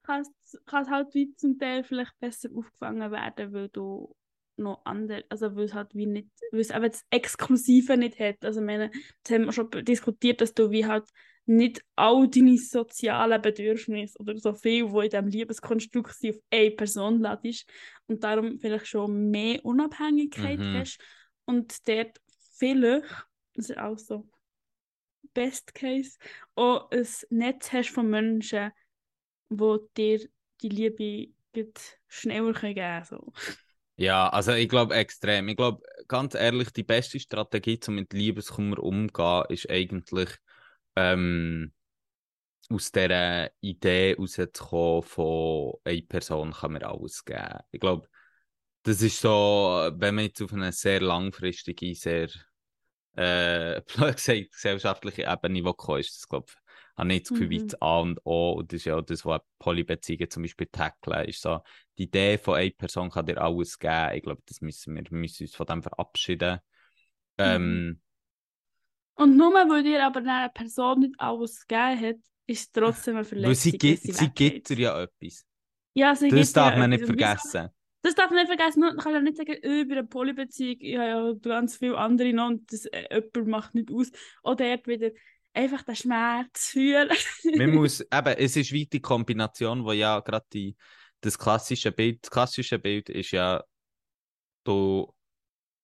[0.03, 4.14] kann es halt wie zum Teil vielleicht besser aufgefangen werden, weil du
[4.57, 8.44] noch andere, also weil es halt wie nicht, weil es eben das Exklusive nicht hat.
[8.44, 8.90] Also ich meine,
[9.22, 11.05] das haben wir schon diskutiert, dass du wie halt
[11.47, 16.70] nicht all deine sozialen Bedürfnisse oder so viel, wo in diesem Liebeskonstrukt sind, auf eine
[16.70, 17.68] Person ladest
[18.07, 20.78] und darum vielleicht schon mehr Unabhängigkeit Mhm.
[20.78, 20.99] hast
[21.45, 22.20] und dort
[22.57, 23.05] vielleicht,
[23.55, 24.28] das ist auch so
[25.34, 26.18] Best Case,
[26.55, 28.70] auch ein Netz hast von Menschen,
[29.49, 30.20] wo dir
[30.61, 31.28] die Liebe
[32.09, 33.05] schneller geben können.
[33.05, 33.32] So.
[33.97, 35.49] Ja, also ich glaube extrem.
[35.49, 40.30] Ich glaube, ganz ehrlich, die beste Strategie, um mit Liebeskummer umzugehen, ist eigentlich
[40.97, 41.72] ähm,
[42.70, 47.59] aus dieser Idee rauszukommen, von einer Person kann mir alles geben.
[47.70, 48.09] Ich glaube,
[48.82, 52.28] das ist so, wenn man jetzt auf eine sehr langfristige, sehr
[53.14, 53.80] äh,
[54.12, 56.57] gesagt, gesellschaftliche Ebene gekommen ist, das glaube ich,
[56.97, 57.51] habe ich das Gefühl, mhm.
[57.51, 60.66] wie das A und O, und das ist ja auch das, was Polybeziehungen zum Beispiel
[60.66, 61.61] tackeln, ist so,
[61.99, 64.14] die Idee von einer Person kann dir alles geben.
[64.14, 66.59] Ich glaube, das müssen wir, wir müssen uns von dem verabschieden.
[67.38, 67.45] Mhm.
[67.45, 68.01] Ähm,
[69.15, 73.25] und nur weil dir aber eine Person nicht alles gegeben hat, ist es trotzdem eine
[73.25, 73.49] Verletzung.
[73.49, 75.45] Weil sie, gibt, sie, sie gibt dir ja etwas.
[75.95, 77.69] Ja, sie das darf man nicht vergessen.
[78.03, 78.81] Das darf man nicht vergessen.
[78.81, 82.49] Man kann ja nicht sagen, über eine Polybeziehung, ich habe ja ganz viele andere noch
[82.49, 84.11] und das, äh, jemand macht nicht aus.
[84.43, 85.11] Oder dort wieder
[85.53, 87.11] einfach den Schmerz fühlen.
[87.57, 90.77] man muss, eben, es ist wie die Kombination, wo ja gerade die,
[91.21, 93.63] das klassische Bild, das klassische Bild ist ja,
[94.65, 95.15] du,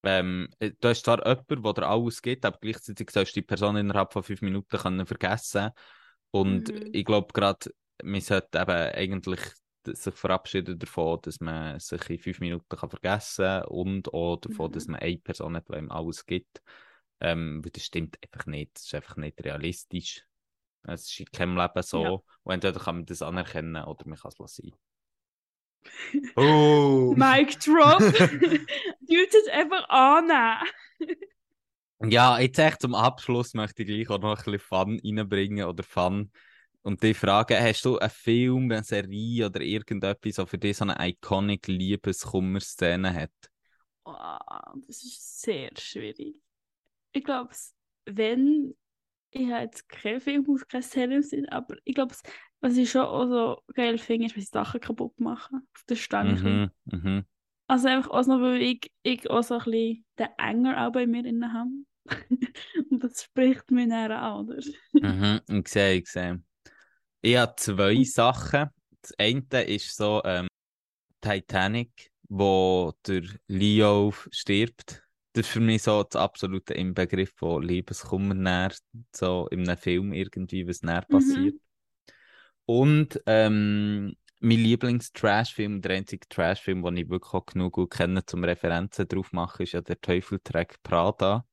[0.03, 3.75] ähm, du hast zwar jemanden, der dir alles gibt, aber gleichzeitig sollst du die Person
[3.77, 5.71] innerhalb von fünf Minuten können vergessen
[6.31, 6.89] Und mhm.
[6.93, 7.71] ich glaube gerade,
[8.03, 9.41] man sollte eben eigentlich
[9.85, 14.69] sich verabschieden davon, dass man sich in fünf Minuten kann vergessen kann und auch davon,
[14.69, 14.73] mhm.
[14.73, 16.61] dass man eine Person hat, die ihm alles gibt.
[17.21, 18.75] Ähm, das stimmt einfach nicht.
[18.75, 20.25] Das ist einfach nicht realistisch.
[20.83, 22.03] Es ist in keinem Leben so.
[22.03, 22.11] Ja.
[22.43, 24.71] Und entweder kann man das anerkennen oder man kann es lassen.
[26.35, 27.13] Oh!
[27.15, 27.99] Mic drop!
[27.99, 30.67] du es einfach annehmen.
[32.03, 35.83] ja, jetzt echt zum Abschluss möchte ich gleich auch noch ein bisschen Fun reinbringen oder
[35.83, 36.31] Fun
[36.81, 40.85] und die Frage, hast du einen Film, eine Serie oder irgendetwas, das für dich so
[40.85, 43.31] eine iconic Liebeskummer-Szene hat?
[44.05, 44.15] Oh,
[44.87, 46.41] das ist sehr schwierig.
[47.11, 47.51] Ich glaube,
[48.05, 48.75] wenn,
[49.31, 52.15] ich habe jetzt keinen Film aus keiner Serie sind, aber ich glaube,
[52.61, 55.95] was ich schon auch so geil finde, ist, wenn sie Sachen kaputt machen auf der
[55.95, 56.71] Stange.
[56.85, 57.25] Mhm, mhm.
[57.67, 61.05] Also einfach auch noch, weil ich, ich auch so ein bisschen den Enger auch bei
[61.05, 61.69] mir inne habe.
[62.89, 64.63] Und das spricht mir dann an, oder?
[64.93, 66.41] mhm, ich sehe, ich sehe.
[67.21, 68.03] Ich habe zwei hm.
[68.05, 68.69] Sachen.
[69.01, 70.47] Das eine ist so ähm,
[71.21, 75.03] Titanic, wo der Leo stirbt.
[75.33, 78.73] Das ist für mich so das absolute Inbegriff von Liebeskummer näher,
[79.15, 81.59] so in einem Film irgendwie, was näher mhm.
[82.69, 88.43] Und ähm, mein Lieblings-Trash-Film, der einzige Trash-Film, den ich wirklich auch genug gut kenne, zum
[88.43, 91.47] Referenzen drauf machen, ist ja der Teufel trägt Prada.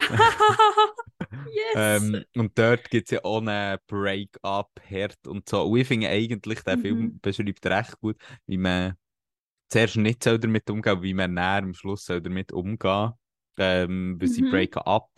[0.00, 1.74] yes.
[1.74, 5.62] ähm, und dort gibt es ja auch einen Break-up, Herd und so.
[5.62, 6.80] Und ich finde eigentlich, der mhm.
[6.80, 8.16] Film beschreibt recht gut,
[8.46, 8.94] wie man
[9.68, 13.12] zuerst nicht soll damit umgehen wie man näher am Schluss soll damit umgehen
[13.58, 14.32] ähm, weil mhm.
[14.32, 15.10] sie breaken up.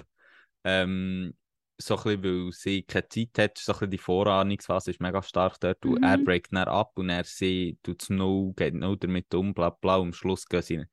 [0.64, 1.32] Ähm,
[1.78, 5.22] so ein bisschen, weil sie keine Zeit hat, so ein bisschen die Vorahnungsphase ist mega
[5.22, 5.84] stark dort.
[5.84, 5.92] Mhm.
[5.92, 9.54] Und er breakt dann ab und er sie tut es no, geht no damit um,
[9.54, 9.96] bla bla.
[9.96, 10.84] Und am Schluss gehen sie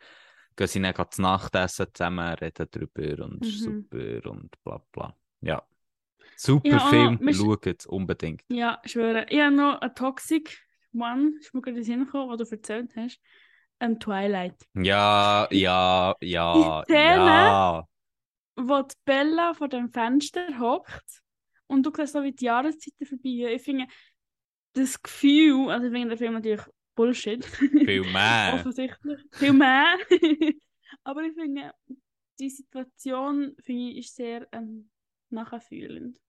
[0.55, 3.45] gehen sie dann zu Nachtessen zusammen, reden darüber und mhm.
[3.45, 5.15] super und bla bla.
[5.41, 5.63] Ja.
[6.35, 8.41] Super ja, Film, oh, schaut es unbedingt.
[8.49, 9.27] Ja, ich schwöre.
[9.29, 12.55] Ich habe noch ein Toxic One, ist mir gerade in den Sinn gekommen, was du
[12.55, 13.19] erzählt hast.
[13.79, 14.55] Ähm, Twilight.
[14.73, 17.87] Ja, ja, ja, die Szene, ja.
[18.67, 21.21] Wo die Bella vor dem Fenster hockt
[21.67, 23.53] und du siehst so wie die Jahreszeiten vorbei.
[23.53, 23.87] Ich finde,
[24.73, 26.61] das Gefühl, also ich finde den Film natürlich
[26.95, 27.45] Bullshit.
[27.45, 28.53] Viel mehr.
[28.59, 29.19] Offensichtlich.
[29.31, 29.97] Viel mehr.
[31.03, 31.73] Aber ich finde,
[32.39, 34.89] die Situation finde ich, ist sehr ähm,
[35.29, 36.19] nachfühlend.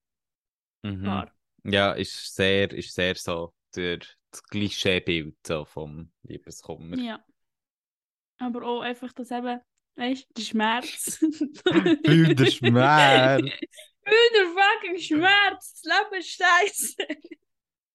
[0.83, 1.25] Mhm.
[1.65, 3.99] Ja, ist sehr, ist sehr so der,
[4.31, 6.97] das Klischeebild so vom Liebeskummer.
[6.97, 7.25] Ja.
[8.39, 9.61] Aber auch einfach, dass eben,
[9.97, 11.19] weißt du, der Schmerz.
[12.07, 13.43] Den Schmerz.
[14.05, 15.83] Den fucking Schmerz.
[15.83, 16.97] Das Leben ist scheiße.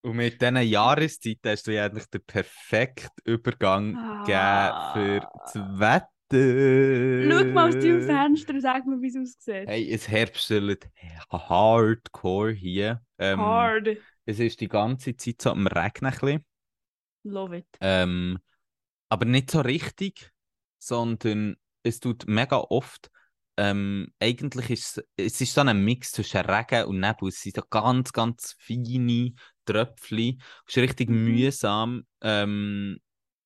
[0.02, 4.24] Und mit diesen Jahreszeiten hast du ja eigentlich den perfekten Übergang ah.
[4.94, 6.07] gegeben für das Wetter.
[6.30, 9.68] Schau mal aus deinem Fenster und sag mir, wie es aussieht.
[9.68, 10.90] Hey, es herbstelt
[11.30, 13.02] hardcore hier.
[13.18, 13.98] Ähm, Hard.
[14.26, 16.14] Es ist die ganze Zeit so am Regnen.
[16.14, 16.44] Ein
[17.24, 17.68] Love it.
[17.82, 18.40] Ähm,
[19.10, 20.32] aber nicht so richtig,
[20.80, 21.57] sondern
[21.88, 23.09] es tut mega oft
[23.57, 27.30] ähm, eigentlich ist es ist so ein Mix zwischen Regen und Nebel.
[27.30, 29.34] Es sind so ganz, ganz feine
[29.65, 30.41] Tröpfchen.
[30.68, 31.26] Es ist richtig mhm.
[31.26, 32.99] mühsam, ähm,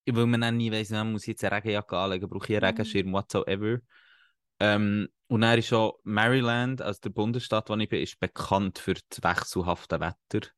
[0.05, 2.77] weil man dann nie weiss, man muss jetzt eine Regenjacke anlegen, brauche ich einen mhm.
[2.77, 3.79] Regenschirm, whatsoever.
[4.59, 8.95] Ähm, und dann ist schon Maryland, also der Bundesstaat, wo ich bin, ist bekannt für
[8.95, 10.49] das wechselhafte Wetter.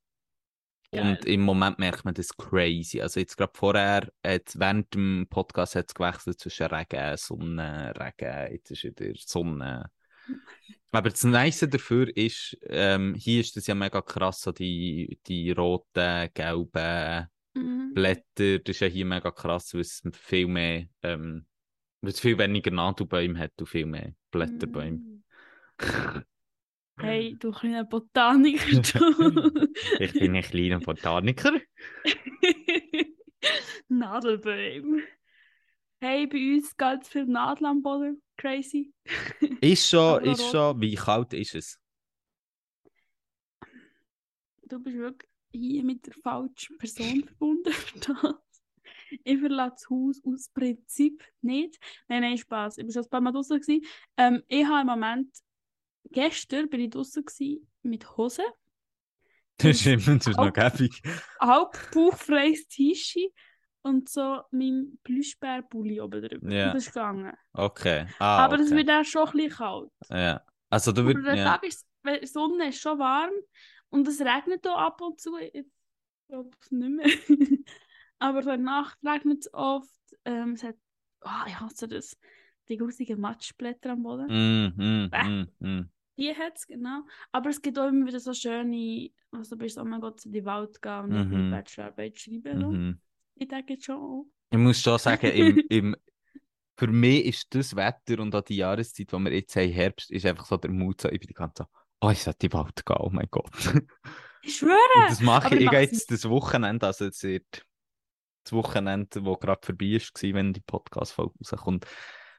[1.02, 3.02] Und im Moment merkt man das crazy.
[3.02, 8.54] Also jetzt gerade vorher, jetzt während dem Podcast hat es gewechselt zwischen Regen, Sonne, Regen,
[8.54, 9.90] jetzt ist wieder Sonne.
[10.92, 15.52] Aber das Nice dafür ist, ähm, hier ist das ja mega krass, so die, die
[15.52, 17.94] roten, gelben Mhm.
[17.94, 21.46] Blätter, das ist ja hier mega krass, weil es viel mehr, ähm,
[22.02, 24.98] weil es viel weniger Nadelbäume hat und viel mehr Blätterbäume.
[24.98, 25.24] Mm.
[27.00, 29.70] Hey, du kleiner Botaniker, du.
[30.00, 31.60] ich bin ein kleiner Botaniker.
[33.88, 35.04] Nadelbäume.
[36.00, 38.22] Hey, bei uns ganz viel Nadel am Boden.
[38.38, 38.94] Crazy.
[39.62, 41.80] Ist schon, ist schon, wie kalt ist es?
[44.64, 48.36] Du bist wirklich hier mit der falschen Person verbunden für das.
[49.24, 51.80] Ich verlasse das Haus aus Prinzip nicht.
[52.08, 52.80] Nein, nein, Spaß.
[52.80, 53.82] Ich war schon ein paar Mal draußen.
[54.18, 55.30] Ähm, ich habe im Moment,
[56.14, 57.26] gestern bin ich draußen
[57.84, 58.44] mit Hose,
[59.58, 61.02] Das ist immer das ist noch Auch- gäbig.
[61.40, 63.32] halb bauchfreies T-Shirt
[63.82, 66.50] und so mein Plüschbär-Pulli oben drüber.
[66.52, 66.68] Ja.
[66.68, 67.34] Und das ist gegangen.
[67.54, 68.08] Okay.
[68.20, 68.78] Ah, Aber es okay.
[68.78, 69.92] wird dann schon ein bisschen kalt.
[70.10, 70.42] Ja.
[70.70, 71.26] Also du würdest.
[71.28, 71.44] der Ja.
[71.58, 73.32] Tag ist, die Sonne ist schon warm
[73.90, 75.36] und es regnet auch ab und zu.
[75.38, 75.66] Ich
[76.30, 77.06] glaube es nicht mehr.
[78.20, 79.90] Aber in der Nacht regnet es oft.
[80.26, 80.76] Ähm, es hat,
[81.26, 82.18] oh, ich hasse das.
[82.70, 84.28] Die grusigen Matschblätter am Boden.
[84.28, 85.90] Mm, mm, mm, mm.
[86.18, 87.02] Die hat es, genau.
[87.32, 90.32] Aber es gibt auch immer wieder so schöne, also bist du, oh mein Gott, in
[90.32, 91.36] die Welt gehen und Mhm.
[91.36, 92.60] eine Bachelorarbeit schreiben.
[92.60, 93.00] Mhm.
[93.36, 94.32] Ich denke schon.
[94.52, 95.96] Ich muss schon sagen, im, im,
[96.78, 100.26] für mich ist das Wetter und auch die Jahreszeit, die wir jetzt haben, Herbst, ist
[100.26, 101.68] einfach so der Mut, so, ich bin die ganze Zeit
[102.04, 103.52] oh, ich sollte in die Welt gehen, oh mein Gott.
[104.46, 104.76] Ich schwöre!
[104.96, 107.66] Und das mache ich, ich ich gehe jetzt das Wochenende, also jetzt wird
[108.44, 111.86] das Wochenende, das gerade vorbei ist, wenn die Podcast-Folge rauskommt,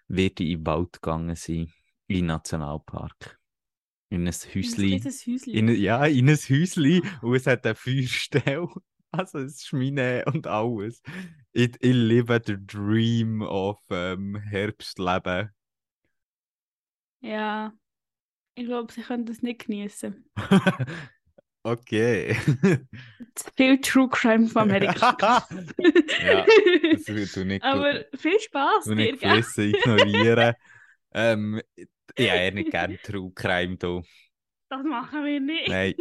[0.08, 1.72] werde ich in den Wald gegangen sein,
[2.08, 3.40] in den Nationalpark.
[4.10, 4.96] In ein Häusli.
[4.96, 5.54] Ist ein Häuschen.
[5.54, 8.68] In, ja, in ein Häusli und es hat eine Feuerstelle.
[9.16, 11.00] Also es ist Schmine und alles.
[11.52, 15.50] Ich, ich liebe den Dream of ähm, Herbstleben.
[17.20, 17.72] Ja.
[18.56, 20.28] Ich glaube, sie können das nicht genießen.
[21.62, 22.36] okay.
[23.36, 25.16] Zu viel True Crime von Amerika.
[25.78, 26.44] ja,
[26.92, 29.20] das wird du nicht, Aber viel Spaß du nicht?
[29.20, 30.54] Flüsse ignorieren.
[31.14, 31.60] ähm,
[32.16, 34.02] ich habe eher nicht gerne True Crime da.
[34.68, 35.68] Das machen wir nicht.
[35.68, 35.94] Nein.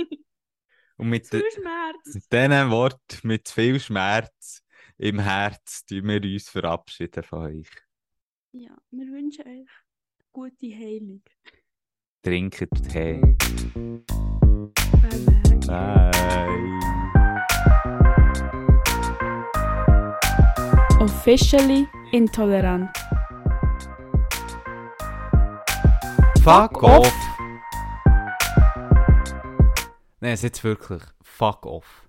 [0.97, 2.13] Und mit, Zu de, Schmerz.
[2.13, 4.63] mit diesen Worten, mit viel Schmerz
[4.97, 7.69] im Herz, tun wir uns verabschieden von euch.
[8.51, 9.69] Ja, wir wünschen euch
[10.31, 11.23] gute Heilung.
[12.21, 13.19] Trinket Tee.
[13.73, 14.03] Bye
[15.25, 15.59] bye.
[15.67, 16.13] Bye.
[20.99, 22.89] Officially intolerant.
[26.43, 27.13] Fuck off!
[30.19, 31.01] Nein, es jetzt wirklich.
[31.21, 32.02] Fuck off.